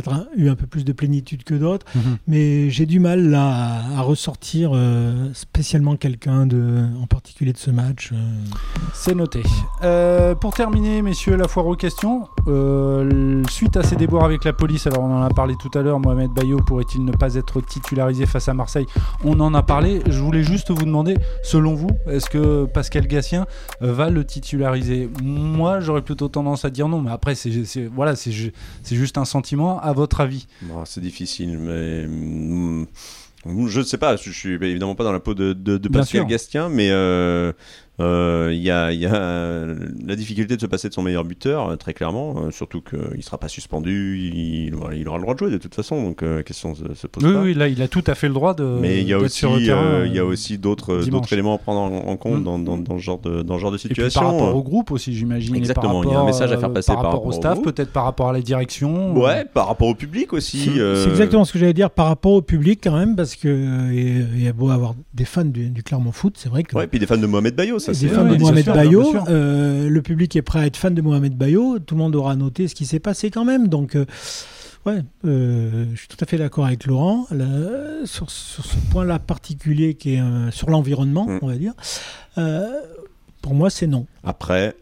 peut-être 0.00 0.26
eu 0.36 0.48
un 0.48 0.54
peu 0.56 0.66
plus 0.66 0.84
de 0.84 0.92
plénitude 0.92 1.44
que 1.44 1.54
d'autres. 1.54 1.86
Mais 2.26 2.70
j'ai 2.70 2.86
du 2.86 2.98
mal 3.00 3.28
là 3.30 3.82
à, 3.94 3.98
à 3.98 4.00
ressortir 4.02 4.72
euh, 4.74 5.28
spécialement 5.34 5.96
quelqu'un 5.96 6.46
de, 6.46 6.84
en 7.02 7.06
particulier 7.06 7.52
de 7.52 7.58
ce 7.58 7.70
match. 7.70 8.10
euh. 8.12 8.16
C'est 8.92 9.14
noté. 9.14 9.42
Euh, 9.82 10.34
pour 10.34 10.54
terminer, 10.54 11.02
messieurs, 11.02 11.36
la 11.36 11.48
foire 11.48 11.66
aux 11.66 11.76
questions. 11.76 12.28
suite 13.48 13.76
à 13.76 13.82
ces 13.82 13.96
déboires 13.96 14.24
avec 14.24 14.44
la 14.44 14.52
police, 14.52 14.86
alors 14.86 15.02
on 15.02 15.12
en 15.14 15.22
a 15.22 15.28
parlé 15.30 15.54
tout 15.60 15.70
à 15.78 15.82
l'heure, 15.82 16.00
Mohamed 16.00 16.30
Bayo 16.32 16.56
pourrait-il 16.58 17.04
ne 17.04 17.12
pas 17.12 17.34
être 17.34 17.60
titularisé 17.60 18.26
face 18.26 18.48
à 18.48 18.54
Marseille? 18.54 18.86
On 19.24 19.38
en 19.40 19.54
a 19.54 19.62
parlé. 19.62 20.00
Je 20.06 20.20
voulais 20.20 20.42
juste 20.42 20.70
vous 20.70 20.84
demander, 20.84 21.16
selon 21.42 21.74
vous, 21.74 21.90
est-ce 22.08 22.28
que 22.30 22.64
Pascal 22.66 23.06
Gassien 23.06 23.46
va 23.80 24.10
le 24.10 24.24
titulariser? 24.24 25.08
Moi, 25.22 25.80
j'aurais 25.80 26.02
plutôt 26.02 26.28
tendance 26.28 26.64
à 26.64 26.70
dire 26.70 26.88
non, 26.88 27.00
mais 27.00 27.10
après, 27.10 27.34
c'est 27.34 27.64
c'est- 27.64 27.86
voilà, 27.86 28.16
c'est 28.16 28.32
juste 28.90 29.18
un 29.18 29.24
sentiment. 29.24 29.80
À 29.84 29.92
votre 29.92 30.20
avis 30.20 30.46
Bon, 30.62 30.84
c'est 30.86 31.00
difficile, 31.02 31.58
mais. 31.58 32.06
mm, 32.06 32.86
Je 33.68 33.80
ne 33.80 33.84
sais 33.84 33.98
pas, 33.98 34.16
je 34.16 34.30
suis 34.30 34.54
évidemment 34.54 34.94
pas 34.94 35.04
dans 35.04 35.12
la 35.12 35.20
peau 35.20 35.34
de, 35.34 35.52
de, 35.52 35.88
Pascal. 35.88 36.26
Gastien, 36.26 36.70
mais 36.70 36.88
euh, 36.90 37.52
euh, 38.00 38.50
il 38.52 38.60
y, 38.62 38.70
a, 38.70 38.92
y 38.92 39.06
a 39.06 39.66
la 40.06 40.16
difficulté 40.16 40.56
de 40.56 40.60
se 40.60 40.66
passer 40.66 40.88
de 40.88 40.94
son 40.94 41.02
meilleur 41.02 41.24
buteur, 41.24 41.68
euh, 41.70 41.76
très 41.76 41.94
clairement, 41.94 42.34
euh, 42.46 42.50
surtout 42.50 42.80
qu'il 42.80 43.16
ne 43.16 43.22
sera 43.22 43.38
pas 43.38 43.48
suspendu, 43.48 44.18
il, 44.34 44.74
aura 44.74 44.90
le 44.92 45.04
droit 45.22 45.34
de 45.34 45.38
jouer 45.38 45.50
de 45.50 45.58
toute 45.58 45.74
façon, 45.74 46.02
donc 46.02 46.22
euh, 46.22 46.36
la 46.38 46.42
question 46.42 46.74
se, 46.74 46.94
se 46.94 47.06
pose 47.06 47.24
Oui, 47.24 47.32
pas. 47.32 47.40
oui, 47.42 47.54
là, 47.54 47.68
il 47.68 47.80
a 47.82 47.88
tout 47.88 48.02
à 48.06 48.14
fait 48.14 48.26
le 48.28 48.34
droit 48.34 48.54
de. 48.54 48.64
Mais 48.64 49.00
il 49.00 49.08
y 49.08 49.12
a 49.12 49.18
aussi, 49.18 49.46
euh, 49.46 50.06
il 50.06 50.14
y 50.14 50.18
a 50.18 50.22
euh, 50.22 50.26
aussi 50.26 50.58
d'autres 50.58 51.04
d'autres 51.08 51.32
éléments 51.32 51.54
à 51.54 51.58
prendre 51.58 51.80
en, 51.80 52.10
en 52.10 52.16
compte 52.16 52.40
Mm. 52.40 52.44
dans, 52.44 52.58
dans, 52.58 52.78
dans 52.78 52.98
ce 52.98 53.02
genre 53.02 53.18
de, 53.20 53.42
dans 53.42 53.56
ce 53.56 53.60
genre 53.60 53.70
de 53.70 53.76
Et 53.76 53.80
puis 53.80 53.88
situation. 53.88 54.20
par 54.22 54.32
rapport 54.32 54.56
au 54.56 54.62
groupe 54.62 54.90
aussi, 54.90 55.14
j'imagine. 55.14 55.54
et 55.54 55.58
Exactement, 55.58 56.02
il 56.02 56.10
y 56.10 56.14
a 56.14 56.18
un 56.20 56.24
message 56.24 56.50
à 56.50 56.58
faire 56.58 56.70
euh, 56.70 56.72
passer 56.72 56.92
par 56.92 57.02
par 57.02 57.04
rapport 57.12 57.26
au 57.26 57.30
rapport 57.30 57.38
au 57.38 57.54
staff, 57.54 57.62
peut-être 57.62 57.92
par 57.92 58.04
rapport 58.04 58.28
à 58.28 58.32
la 58.32 58.40
direction. 58.40 59.16
Ouais, 59.16 59.44
par 59.44 59.68
rapport 59.68 59.86
au 59.88 59.94
public 59.94 60.32
aussi. 60.32 60.58
C'est 60.74 60.80
euh, 60.80 61.04
c'est 61.04 61.10
exactement 61.10 61.44
ce 61.44 61.52
que 61.52 61.58
j'allais 61.60 61.72
dire 61.74 61.90
par 61.90 62.06
rapport 62.06 62.32
au 62.32 62.42
public 62.42 62.80
quand 62.82 62.96
même, 62.98 63.14
parce 63.14 63.36
que 63.36 63.46
euh, 63.48 64.26
il 64.34 64.42
y 64.42 64.48
a 64.48 64.52
beau 64.52 64.70
avoir 64.70 64.94
des 65.12 65.24
fans 65.24 65.44
du, 65.44 65.70
du 65.70 65.82
Clermont 65.82 66.12
Foot, 66.12 66.34
c'est 66.38 66.48
vrai 66.48 66.64
que 66.64 66.76
Ouais, 66.76 66.86
puis 66.88 66.98
des 66.98 67.06
fans 67.06 67.16
de 67.18 67.26
Mohamed 67.26 67.54
Bayo, 67.54 67.78
ça 67.84 67.92
des 67.92 67.98
c'est. 67.98 68.08
fans 68.08 68.24
de 68.24 68.36
Mohamed 68.36 68.66
Bayo, 68.66 69.14
euh, 69.28 69.88
le 69.88 70.02
public 70.02 70.34
est 70.36 70.42
prêt 70.42 70.60
à 70.60 70.66
être 70.66 70.76
fan 70.76 70.94
de 70.94 71.02
Mohamed 71.02 71.36
Bayo, 71.36 71.78
tout 71.78 71.94
le 71.94 72.00
monde 72.00 72.14
aura 72.16 72.36
noté 72.36 72.68
ce 72.68 72.74
qui 72.74 72.86
s'est 72.86 73.00
passé 73.00 73.30
quand 73.30 73.44
même, 73.44 73.68
donc 73.68 73.94
euh, 73.96 74.04
ouais, 74.86 75.02
euh, 75.24 75.84
je 75.94 75.98
suis 75.98 76.08
tout 76.08 76.16
à 76.20 76.26
fait 76.26 76.36
d'accord 76.38 76.66
avec 76.66 76.86
Laurent 76.86 77.26
Là, 77.30 77.46
sur, 78.04 78.30
sur 78.30 78.64
ce 78.64 78.76
point-là 78.90 79.18
particulier 79.18 79.94
qui 79.94 80.14
est 80.14 80.20
euh, 80.20 80.50
sur 80.50 80.70
l'environnement, 80.70 81.26
Mm. 81.26 81.38
on 81.42 81.46
va 81.46 81.54
dire. 81.56 81.72
Euh, 82.38 82.68
pour 83.42 83.54
moi, 83.54 83.70
c'est 83.70 83.86
non. 83.86 84.06
Après, 84.22 84.74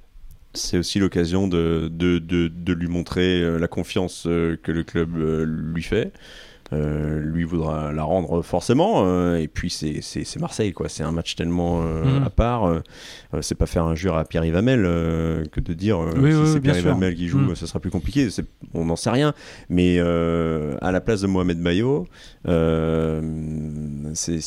c'est 0.54 0.78
aussi 0.78 0.98
l'occasion 0.98 1.48
de, 1.48 1.88
de, 1.92 2.18
de, 2.18 2.48
de 2.48 2.72
lui 2.72 2.86
montrer 2.88 3.58
la 3.58 3.68
confiance 3.68 4.22
que 4.24 4.70
le 4.72 4.84
club 4.84 5.16
lui 5.16 5.82
fait. 5.82 6.12
Euh, 6.72 7.20
lui 7.20 7.44
voudra 7.44 7.92
la 7.92 8.02
rendre 8.02 8.40
forcément. 8.42 9.04
euh, 9.06 9.36
et 9.36 9.46
puis 9.48 9.68
c'est- 9.70 10.00
Marseille, 10.40 10.72
quoi. 10.72 10.88
C'est 10.88 11.02
un 11.02 11.12
match 11.12 11.34
tellement 11.36 11.82
euh, 11.82 12.04
Mhm. 12.04 12.22
à 12.24 12.30
part. 12.30 12.82
c'est 13.40 13.54
pas 13.56 13.66
faire 13.66 13.84
injure 13.84 14.16
à 14.16 14.24
Pierre 14.24 14.44
Yvamel 14.44 14.82
que 15.52 15.60
de 15.60 15.72
dire 15.74 15.98
Oui, 16.00 16.32
si 16.32 16.38
oui, 16.38 16.46
c'est 16.52 16.60
Pierre. 16.60 16.78
Yvamel 16.78 17.14
qui 17.14 17.28
joue, 17.28 17.38
Mhm. 17.38 17.54
ça 17.56 17.66
sera 17.66 17.80
plus 17.80 17.90
compliqué. 17.90 18.28
On 18.74 18.84
n'en 18.86 18.96
sait 18.96 19.10
rien. 19.10 19.32
Mais 19.70 19.98
à 20.00 20.92
la 20.92 21.00
place 21.00 21.20
de 21.22 21.26
Mohamed 21.26 21.58
Bayo, 21.62 22.06
c'est 24.14 24.38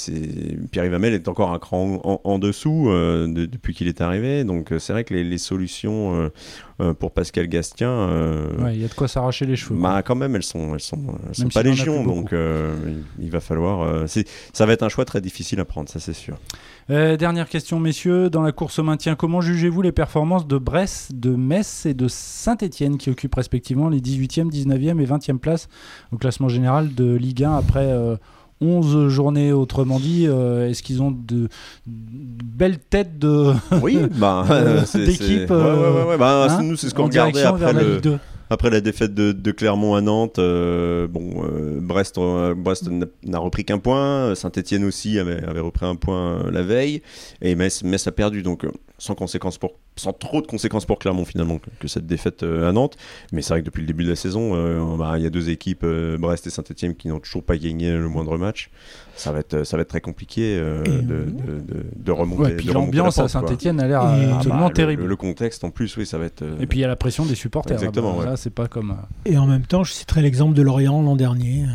Pierre 0.72 0.86
Yvamel 0.86 1.14
est 1.14 1.28
encore 1.28 1.52
un 1.52 1.60
cran 1.60 2.00
en, 2.04 2.22
en 2.24 2.40
dessous 2.40 2.88
de- 2.90 3.46
depuis 3.46 3.74
qu'il 3.74 3.88
est 3.88 4.02
arrivé. 4.02 4.44
Donc 4.44 4.72
c'est 4.80 4.94
vrai 4.94 5.04
que 5.04 5.14
les, 5.14 5.24
les 5.24 5.38
solutions 5.38 6.30
euh, 6.82 6.94
pour 6.94 7.12
Pascal 7.12 7.48
Gastien, 7.48 7.90
euh, 7.90 8.62
Ouais, 8.62 8.76
il 8.76 8.82
y 8.82 8.86
a 8.86 8.88
de 8.88 8.94
quoi 8.94 9.08
s'arracher 9.08 9.46
les 9.46 9.56
cheveux. 9.56 9.80
bah, 9.80 10.02
quand 10.04 10.16
même, 10.16 10.36
elles 10.36 10.44
sont, 10.44 10.74
elles 10.74 10.82
sont, 10.82 11.00
elles 11.28 11.36
sont 11.36 11.48
pas 11.48 11.64
légion. 11.64 12.04
Donc 12.04 12.34
euh, 12.34 12.76
il, 13.18 13.26
il 13.26 13.32
va 13.32 13.40
falloir. 13.40 14.08
ça 14.08 14.66
va 14.66 14.74
être 14.74 14.84
un 14.84 14.90
choix 14.90 15.06
très 15.06 15.22
difficile 15.22 15.60
à 15.60 15.66
prendre, 15.66 15.88
ça 15.90 16.00
c'est 16.00 16.14
sûr. 16.14 16.38
Dernière 16.90 17.50
question, 17.50 17.80
messieurs. 17.80 18.30
Dans 18.30 18.42
la 18.42 18.52
course 18.52 18.80
au 18.80 18.84
maintien, 18.84 19.16
comment 19.16 19.42
jugez-vous 19.42 19.82
les 19.82 19.92
performances 19.92 20.48
de 20.48 20.58
Brest, 20.58 21.16
de 21.16 21.36
Metz 21.36 21.86
et 21.86 21.94
de 21.94 22.08
Saint-Etienne 22.08 22.98
qui 22.98 23.10
occupent 23.10 23.36
respectivement 23.36 23.90
les 23.90 24.02
18e, 24.02 24.52
19e 24.52 25.02
et 25.02 25.06
20e 25.06 25.38
places 25.40 25.68
au 26.12 26.18
classement 26.18 26.50
général 26.50 26.94
de 26.94 27.16
Ligue 27.16 27.44
1 27.44 27.56
après 27.56 28.18
11 28.62 29.10
journées 29.10 29.52
Autrement 29.52 30.00
dit, 30.00 30.26
euh, 30.28 30.70
est-ce 30.70 30.82
qu'ils 30.84 31.02
ont 31.02 31.12
de, 31.12 31.48
de 31.88 32.46
belles 32.46 32.80
têtes 32.80 33.20
de, 33.20 33.52
Oui, 33.82 33.98
Euh, 34.52 34.84
c'est- 34.86 35.06
d'équipe, 35.06 35.50
ouais, 35.50 35.56
ouais, 35.56 36.04
ouais, 36.10 36.18
bah, 36.18 36.48
hein, 36.50 36.64
nous, 36.64 36.76
c'est 36.76 36.90
ce 36.90 36.94
qu'on 36.96 37.04
en 37.04 37.06
regardait 37.08 37.44
après 37.44 37.74
la 37.74 37.82
le, 37.84 38.00
2 38.00 38.18
Après 38.50 38.70
la 38.70 38.80
défaite 38.82 39.14
de, 39.14 39.32
de 39.32 39.52
Clermont 39.52 39.96
à 39.96 40.02
Nantes, 40.02 40.40
euh, 40.40 41.08
bon, 41.08 41.44
euh, 41.44 41.80
Brest, 41.82 42.18
euh, 42.18 42.54
Brest 42.56 42.90
n'a- 43.24 43.40
repris 43.40 43.66
qu'un 43.66 43.80
point, 43.80 44.36
Saint-Etienne 44.36 44.86
aussi 44.86 45.18
avait, 45.20 45.44
avait 45.44 45.60
repris 45.60 45.86
un 45.86 45.96
point 45.96 46.46
euh, 46.46 46.52
la 46.52 46.62
veille, 46.62 47.02
et 47.42 47.56
Metz, 47.56 47.84
Metz 47.84 48.06
a 48.08 48.12
perdu, 48.12 48.44
donc 48.44 48.64
euh, 48.64 48.72
sans, 48.98 49.16
conséquences 49.16 49.58
pour, 49.58 49.72
sans 49.96 50.14
trop 50.14 50.42
de 50.42 50.48
conséquences 50.48 50.86
pour 50.86 51.00
Clermont 51.00 51.26
finalement 51.26 51.58
que, 51.60 51.70
que 51.80 51.88
cette 51.88 52.06
défaite 52.08 52.44
euh, 52.44 52.70
à 52.70 52.72
Nantes. 52.72 52.98
Mais 53.32 53.42
c'est 53.42 53.54
vrai 53.54 53.62
que 53.62 53.66
depuis 53.66 53.82
le 53.82 53.88
début 53.88 54.04
de 54.04 54.10
la 54.10 54.16
saison, 54.16 54.52
euh, 54.56 54.96
bah, 54.98 55.14
il 55.18 55.24
y 55.24 55.26
a 55.26 55.30
deux 55.30 55.50
équipes, 55.50 55.84
euh, 55.84 56.18
Brest 56.18 56.48
et 56.48 56.50
Saint-Etienne, 56.50 56.96
qui 56.96 57.08
n'ont 57.10 57.20
toujours 57.20 57.44
pas 57.44 57.58
gagné 57.58 57.92
le 57.92 58.08
moindre 58.08 58.38
match. 58.38 58.70
Ça 59.18 59.32
va 59.32 59.40
être, 59.40 59.64
ça 59.64 59.78
va 59.78 59.82
être 59.82 59.90
très 59.90 60.02
compliqué 60.02 60.58
euh, 60.60 60.84
Et, 60.84 60.90
de, 60.90 60.98
de, 61.02 61.24
de, 61.24 61.86
de 61.96 62.12
remonter. 62.12 62.42
Ouais, 62.44 62.56
puis 62.56 62.68
l'ambiance 62.68 63.18
la 63.18 63.24
à. 63.26 63.28
Saint-Etienne 63.30 63.80
a 63.80 63.88
l'air 63.88 64.02
Et- 64.02 64.26
Ah, 64.32 64.36
absolument 64.38 64.62
bah, 64.64 64.68
le- 64.70 64.74
terrible. 64.74 65.02
Le, 65.04 65.08
le 65.10 65.16
contexte 65.16 65.64
en 65.64 65.70
plus, 65.70 65.96
oui, 65.98 66.06
ça 66.06 66.18
va 66.18 66.26
être. 66.26 66.42
euh, 66.42 66.58
Et 66.60 66.68
puis 66.68 66.80
il 66.80 66.82
y 66.82 66.86
a 66.86 66.88
la 66.90 66.96
pression 66.98 67.26
des 67.26 67.36
supporters. 67.36 67.78
Exactement, 67.78 68.18
ouais. 68.18 68.26
Là, 68.26 68.36
c'est 68.38 68.50
pas 68.50 68.68
comme. 68.68 68.96
Et 69.26 69.38
en 69.38 69.46
même 69.48 69.66
temps, 69.66 69.84
je 69.86 69.94
citerai 69.94 70.22
l'exemple 70.22 70.54
de 70.54 70.62
Lorient 70.62 71.02
l'an 71.02 71.16
dernier, 71.16 71.64
euh, 71.64 71.68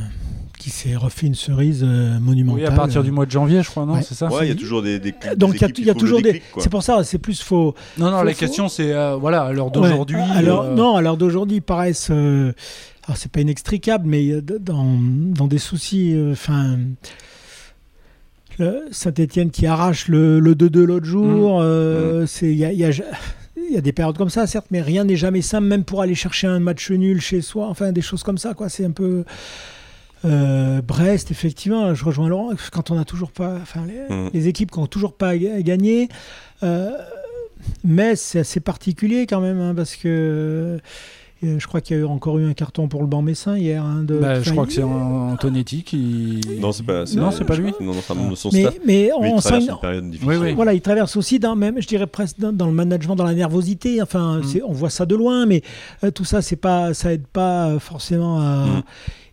qui 0.60 0.70
s'est 0.70 0.94
refait 0.94 1.26
une 1.26 1.34
cerise 1.34 1.82
euh, 1.82 2.20
monumentale. 2.20 2.60
Oui, 2.62 2.66
à 2.66 2.70
partir 2.70 3.02
du 3.02 3.10
mois 3.10 3.26
de 3.26 3.30
janvier, 3.30 3.62
je 3.62 3.68
crois, 3.70 3.86
non 3.86 3.94
Ouais. 3.94 4.02
C'est 4.02 4.14
ça 4.14 4.28
Ouais, 4.28 4.46
il 4.46 4.48
y 4.50 4.52
a 4.52 4.54
toujours 4.54 4.82
des, 4.82 4.98
des, 5.00 5.12
des 5.12 5.36
Donc 5.36 5.54
il 5.56 5.60
y 5.84 5.90
a, 5.90 5.92
y 5.92 5.96
toujours 5.96 6.20
des. 6.22 6.42
C'est 6.58 6.68
pour 6.70 6.82
ça, 6.82 7.02
c'est 7.02 7.18
plus 7.18 7.42
faux. 7.42 7.74
Non, 7.98 8.10
non, 8.10 8.18
Faut- 8.18 8.24
la 8.24 8.32
faut- 8.34 8.38
question 8.38 8.68
c'est 8.68 8.92
euh, 8.92 9.16
voilà, 9.16 9.42
à 9.44 9.52
l'heure 9.52 9.70
d'aujourd'hui. 9.70 10.16
Ouais, 10.16 10.22
alors, 10.36 10.62
euh, 10.62 10.74
Non, 10.74 10.96
à 10.96 11.02
l'heure 11.02 11.16
d'aujourd'hui, 11.16 11.56
ils 11.56 11.62
paraissent. 11.62 12.08
euh, 12.10 12.52
alors, 13.06 13.16
c'est 13.16 13.32
pas 13.32 13.40
inextricable, 13.40 14.04
mais 14.06 14.30
euh, 14.30 14.42
dans, 14.42 14.96
dans 15.00 15.46
des 15.48 15.58
soucis. 15.58 16.12
euh, 16.14 16.32
Enfin. 16.32 16.76
Saint-Etienne 18.90 19.50
qui 19.50 19.66
arrache 19.66 20.08
le, 20.08 20.38
le 20.38 20.54
2-2 20.54 20.82
l'autre 20.84 21.06
jour. 21.06 21.60
euh, 21.62 22.26
c'est- 22.26 22.50
Il 22.50 22.58
y 22.58 22.64
a, 22.66 22.72
il 22.72 22.78
y 22.78 22.84
a- 22.84 22.90
il 22.90 23.74
y 23.74 23.76
a 23.76 23.80
des 23.80 23.92
périodes 23.92 24.18
comme 24.18 24.28
ça, 24.28 24.46
certes, 24.46 24.66
mais 24.70 24.82
rien 24.82 25.04
n'est 25.04 25.16
jamais 25.16 25.40
simple, 25.42 25.66
même 25.66 25.84
pour 25.84 26.02
aller 26.02 26.14
chercher 26.14 26.46
un 26.46 26.58
match 26.58 26.90
nul 26.90 27.20
chez 27.20 27.40
soi. 27.40 27.68
Enfin, 27.68 27.92
des 27.92 28.02
choses 28.02 28.22
comme 28.22 28.36
ça, 28.38 28.52
quoi. 28.54 28.68
C'est 28.68 28.84
un 28.84 28.90
peu. 28.90 29.24
Euh, 30.24 30.80
Brest, 30.82 31.30
effectivement, 31.30 31.94
je 31.94 32.04
rejoins 32.04 32.28
Laurent, 32.28 32.50
quand 32.72 32.90
on 32.90 32.94
n'a 32.96 33.04
toujours 33.04 33.32
pas. 33.32 33.54
Enfin, 33.62 33.80
les, 33.86 34.14
Mm. 34.14 34.30
les 34.34 34.48
équipes 34.48 34.70
qui 34.70 34.78
n'ont 34.80 34.86
toujours 34.86 35.12
pas 35.14 35.36
ga- 35.36 35.60
gagné. 35.62 36.08
euh, 36.62 36.90
mais 37.84 38.16
c'est 38.16 38.40
assez 38.40 38.60
particulier 38.60 39.26
quand 39.26 39.40
même, 39.40 39.60
hein, 39.60 39.74
parce 39.74 39.96
que 39.96 40.78
Euh, 41.42 41.58
Je 41.58 41.66
crois 41.66 41.80
qu'il 41.80 41.96
y 41.96 41.98
a 41.98 42.02
eu 42.02 42.04
encore 42.04 42.38
eu 42.38 42.46
un 42.46 42.52
carton 42.52 42.86
pour 42.86 43.00
le 43.00 43.06
banc 43.06 43.22
messin 43.22 43.56
hier. 43.56 43.82
hein, 43.82 44.02
de 44.02 44.18
Bah, 44.18 44.42
je 44.42 44.50
crois 44.50 44.66
que 44.66 44.74
c'est 44.74 44.82
An- 44.82 45.30
Antonetti 45.32 45.84
qui. 45.84 46.38
Non, 46.60 46.70
c'est 46.70 46.82
pas. 46.82 47.04
Non, 47.16 47.30
c'est 47.30 47.46
pas 47.46 47.56
lui. 47.56 47.72
Non, 47.80 47.94
son 48.34 48.50
mais, 48.52 48.60
staff. 48.60 48.74
mais 48.86 49.04
Lui, 49.04 49.12
on 49.16 49.24
il 49.24 49.40
sent 49.40 49.48
traverse 49.48 49.68
une- 49.70 49.78
période 49.80 50.10
difficile. 50.10 50.28
Oui, 50.28 50.36
oui. 50.36 50.52
Voilà, 50.52 50.74
il 50.74 50.82
traverse 50.82 51.16
aussi 51.16 51.38
dans 51.38 51.56
même, 51.56 51.80
je 51.80 51.86
dirais 51.88 52.06
presque 52.06 52.38
dans, 52.38 52.52
dans 52.52 52.66
le 52.66 52.74
management, 52.74 53.16
dans 53.16 53.24
la 53.24 53.32
nervosité. 53.32 54.02
Enfin, 54.02 54.40
Mm. 54.42 54.58
on 54.68 54.72
voit 54.72 54.90
ça 54.90 55.06
de 55.06 55.14
loin, 55.16 55.46
mais 55.46 55.62
euh, 56.04 56.10
tout 56.10 56.26
ça, 56.26 56.42
c'est 56.42 56.56
pas, 56.56 56.92
ça 56.92 57.10
aide 57.14 57.26
pas 57.26 57.78
forcément 57.78 58.38
à. 58.38 58.66
Mm. 58.66 58.82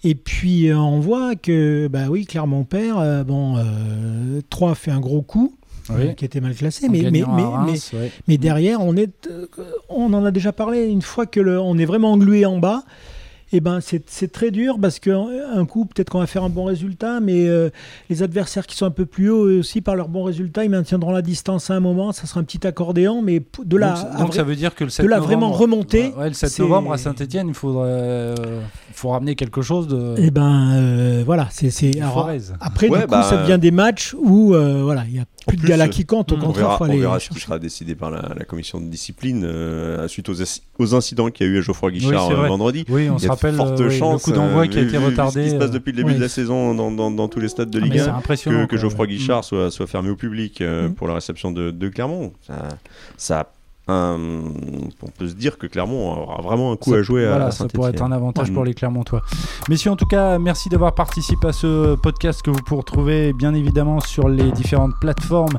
Et 0.03 0.15
puis 0.15 0.69
euh, 0.69 0.77
on 0.77 0.99
voit 0.99 1.35
que, 1.35 1.87
bah 1.87 2.05
oui, 2.09 2.25
Clermont 2.25 2.63
perd. 2.63 2.99
euh, 2.99 3.23
bon, 3.23 3.57
euh, 3.57 4.41
3 4.49 4.75
fait 4.75 4.91
un 4.91 4.99
gros 4.99 5.21
coup. 5.21 5.53
Oui. 5.89 5.95
euh, 6.09 6.13
qui 6.13 6.25
était 6.25 6.41
mal 6.41 6.53
classé, 6.53 6.89
mais, 6.89 7.01
mais, 7.03 7.11
mais, 7.11 7.23
Reims, 7.23 7.91
mais, 7.93 7.99
ouais. 7.99 8.11
mais 8.27 8.37
derrière, 8.37 8.81
on 8.81 8.97
est, 8.97 9.27
euh, 9.27 9.45
on 9.87 10.11
en 10.13 10.25
a 10.25 10.31
déjà 10.31 10.51
parlé 10.51 10.85
une 10.85 11.01
fois 11.01 11.25
que 11.25 11.39
le, 11.39 11.61
on 11.61 11.77
est 11.77 11.85
vraiment 11.85 12.11
englué 12.11 12.45
en 12.45 12.59
bas. 12.59 12.83
Et 13.53 13.61
ben 13.61 13.79
c'est 13.79 14.03
c'est 14.09 14.31
très 14.31 14.51
dur 14.51 14.77
parce 14.81 14.99
que 14.99 15.09
euh, 15.09 15.47
un 15.55 15.65
coup 15.65 15.85
peut-être 15.85 16.09
qu'on 16.09 16.19
va 16.19 16.27
faire 16.27 16.43
un 16.43 16.49
bon 16.49 16.65
résultat, 16.65 17.19
mais 17.21 17.47
euh, 17.47 17.69
les 18.09 18.21
adversaires 18.21 18.67
qui 18.67 18.75
sont 18.75 18.85
un 18.85 18.91
peu 18.91 19.05
plus 19.05 19.29
hauts 19.29 19.47
aussi 19.59 19.79
par 19.81 19.95
leurs 19.95 20.09
bons 20.09 20.23
résultats, 20.23 20.65
ils 20.65 20.69
maintiendront 20.69 21.11
la 21.11 21.21
distance 21.21 21.69
à 21.69 21.75
un 21.75 21.79
moment. 21.79 22.11
Ça 22.11 22.27
sera 22.27 22.41
un 22.41 22.43
petit 22.43 22.67
accordéon, 22.67 23.21
mais 23.21 23.41
de 23.63 23.77
là, 23.77 23.93
donc, 23.93 24.05
à 24.13 24.17
donc 24.17 24.27
vrai- 24.27 24.35
ça 24.37 24.43
veut 24.43 24.55
dire 24.57 24.75
que 24.75 24.83
le 24.83 24.89
7 24.89 25.05
de 25.05 25.09
là 25.09 25.17
novembre, 25.17 25.27
vraiment 25.33 25.51
remonter, 25.53 26.13
Ouais, 26.17 26.27
le 26.27 26.33
7 26.33 26.49
c'est- 26.49 26.61
novembre 26.61 26.91
à 26.91 26.97
Saint-Etienne, 26.97 27.47
il 27.47 27.53
faudrait, 27.53 27.87
euh, 27.89 28.35
faut 28.93 29.09
ramener 29.09 29.35
quelque 29.35 29.61
chose 29.61 29.87
de. 29.87 30.15
eh 30.17 30.29
ben 30.31 30.73
euh, 30.75 31.23
voilà, 31.25 31.47
c'est 31.51 31.69
après 32.59 32.89
Ouais, 32.89 32.99
du 32.99 33.05
coup 33.05 33.11
bah, 33.11 33.23
ça 33.23 33.37
devient 33.37 33.59
des 33.59 33.71
matchs 33.71 34.13
où 34.19 34.53
euh, 34.55 34.81
voilà 34.83 35.05
il 35.07 35.15
y 35.15 35.19
a 35.19 35.25
plus 35.47 35.55
de 35.55 35.61
plus, 35.61 35.71
euh, 35.71 35.87
qui 35.87 36.05
comptent, 36.05 36.31
au 36.33 36.35
on 36.35 36.39
On 36.39 36.45
contraire 36.47 36.65
verra, 36.65 36.77
faut 36.77 36.83
on 36.83 36.89
aller 36.89 36.99
verra 36.99 37.19
ce 37.21 37.29
qui 37.29 37.39
sera 37.39 37.57
décidé 37.59 37.95
par 37.95 38.11
la, 38.11 38.33
la 38.37 38.43
commission 38.43 38.81
de 38.81 38.85
discipline 38.87 39.43
euh, 39.45 40.05
suite 40.09 40.27
aux, 40.27 40.35
aux 40.79 40.95
incidents 40.95 41.29
qu'il 41.29 41.47
y 41.47 41.49
a 41.49 41.53
eu 41.53 41.57
à 41.59 41.61
Geoffroy 41.61 41.91
Guichard 41.91 42.29
vendredi. 42.47 42.83
Oui, 42.89 43.09
on 43.09 43.15
Il 43.15 43.19
se 43.19 43.25
y 43.25 43.29
a 43.29 43.29
de 43.35 43.36
rappelle 43.37 43.55
fortes 43.55 43.79
euh, 43.81 43.87
oui, 43.89 43.97
chances, 43.97 44.27
le 44.27 44.33
coup 44.33 44.37
d'envoi 44.37 44.63
euh, 44.63 44.67
qui 44.67 44.79
a 44.79 44.81
été 44.81 44.97
retardé. 44.97 45.31
Ce 45.43 45.45
qui 45.45 45.49
se 45.51 45.55
passe 45.55 45.69
euh, 45.69 45.73
depuis 45.73 45.91
le 45.93 45.97
début 45.97 46.09
oui. 46.11 46.15
de 46.17 46.21
la 46.21 46.29
saison 46.29 46.73
dans, 46.75 46.91
dans- 46.91 47.11
dans 47.11 47.27
tous 47.27 47.39
les 47.39 47.47
stades 47.49 47.69
de 47.69 47.79
ah, 47.79 47.83
Ligue 47.83 47.93
mais 47.93 47.99
1. 48.01 48.03
c'est 48.03 48.09
impressionnant. 48.09 48.65
que, 48.65 48.71
que. 48.71 48.77
Geoffroy 48.77 49.05
Mm. 49.05 49.09
Guichard 49.09 49.43
soit, 49.43 49.71
soit 49.71 49.87
fermé 49.87 50.09
au 50.09 50.15
public 50.15 50.61
Mm. 50.61 50.93
pour 50.93 51.07
la 51.07 51.13
réception 51.15 51.51
de, 51.51 51.71
de 51.71 51.87
Clermont. 51.89 52.33
Ça, 52.45 52.67
ça 53.17 53.49
on 53.89 55.07
peut 55.17 55.29
se 55.29 55.33
dire 55.33 55.57
que 55.57 55.65
Clermont 55.65 56.11
aura 56.11 56.41
vraiment 56.41 56.73
un 56.73 56.75
coup 56.75 56.91
Ça- 56.91 56.97
à 56.97 57.01
jouer 57.01 57.25
voilà, 57.25 57.45
à 57.47 57.51
ça 57.51 57.67
pourrait 57.73 57.91
être 57.91 58.01
un 58.03 58.11
avantage 58.11 58.49
Ouais. 58.49 58.53
pour 58.53 58.65
les 58.65 58.73
Clermontois. 58.73 59.21
Messieurs, 59.69 59.91
en 59.91 59.95
tout 59.95 60.05
cas, 60.05 60.37
merci 60.39 60.67
d'avoir 60.67 60.93
participé 60.93 61.47
à 61.47 61.53
ce 61.53 61.95
podcast 61.95 62.41
que 62.41 62.49
vous 62.49 62.61
pouvez 62.61 62.79
retrouver 62.81 63.31
bien 63.31 63.53
évidemment 63.53 64.01
sur 64.01 64.27
les 64.27 64.51
différentes 64.51 64.91
plateformes 64.99 65.57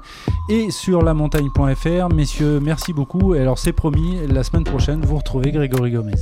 et 0.50 0.70
sur 0.70 1.00
lamontagne.fr. 1.02 2.14
Messieurs, 2.14 2.60
merci 2.60 2.92
beaucoup. 2.92 3.34
Et 3.34 3.40
alors, 3.40 3.58
c'est 3.58 3.72
promis, 3.72 4.18
la 4.28 4.42
semaine 4.44 4.64
prochaine, 4.64 5.00
vous 5.06 5.16
retrouvez 5.16 5.50
Grégory 5.50 5.92
Gomez. 5.92 6.12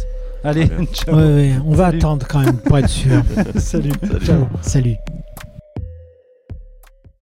Allez, 0.47 0.69
ciao. 0.93 1.17
Ouais, 1.17 1.23
ouais, 1.25 1.53
on 1.67 1.73
va 1.73 1.87
Salut. 1.87 1.99
attendre 1.99 2.27
quand 2.29 2.39
même 2.41 2.57
pour 2.59 2.79
être 2.79 2.89
sûr. 2.89 3.21
Salut. 3.57 3.91
Salut. 4.01 4.25
Ciao, 4.25 4.47
salut. 4.63 4.97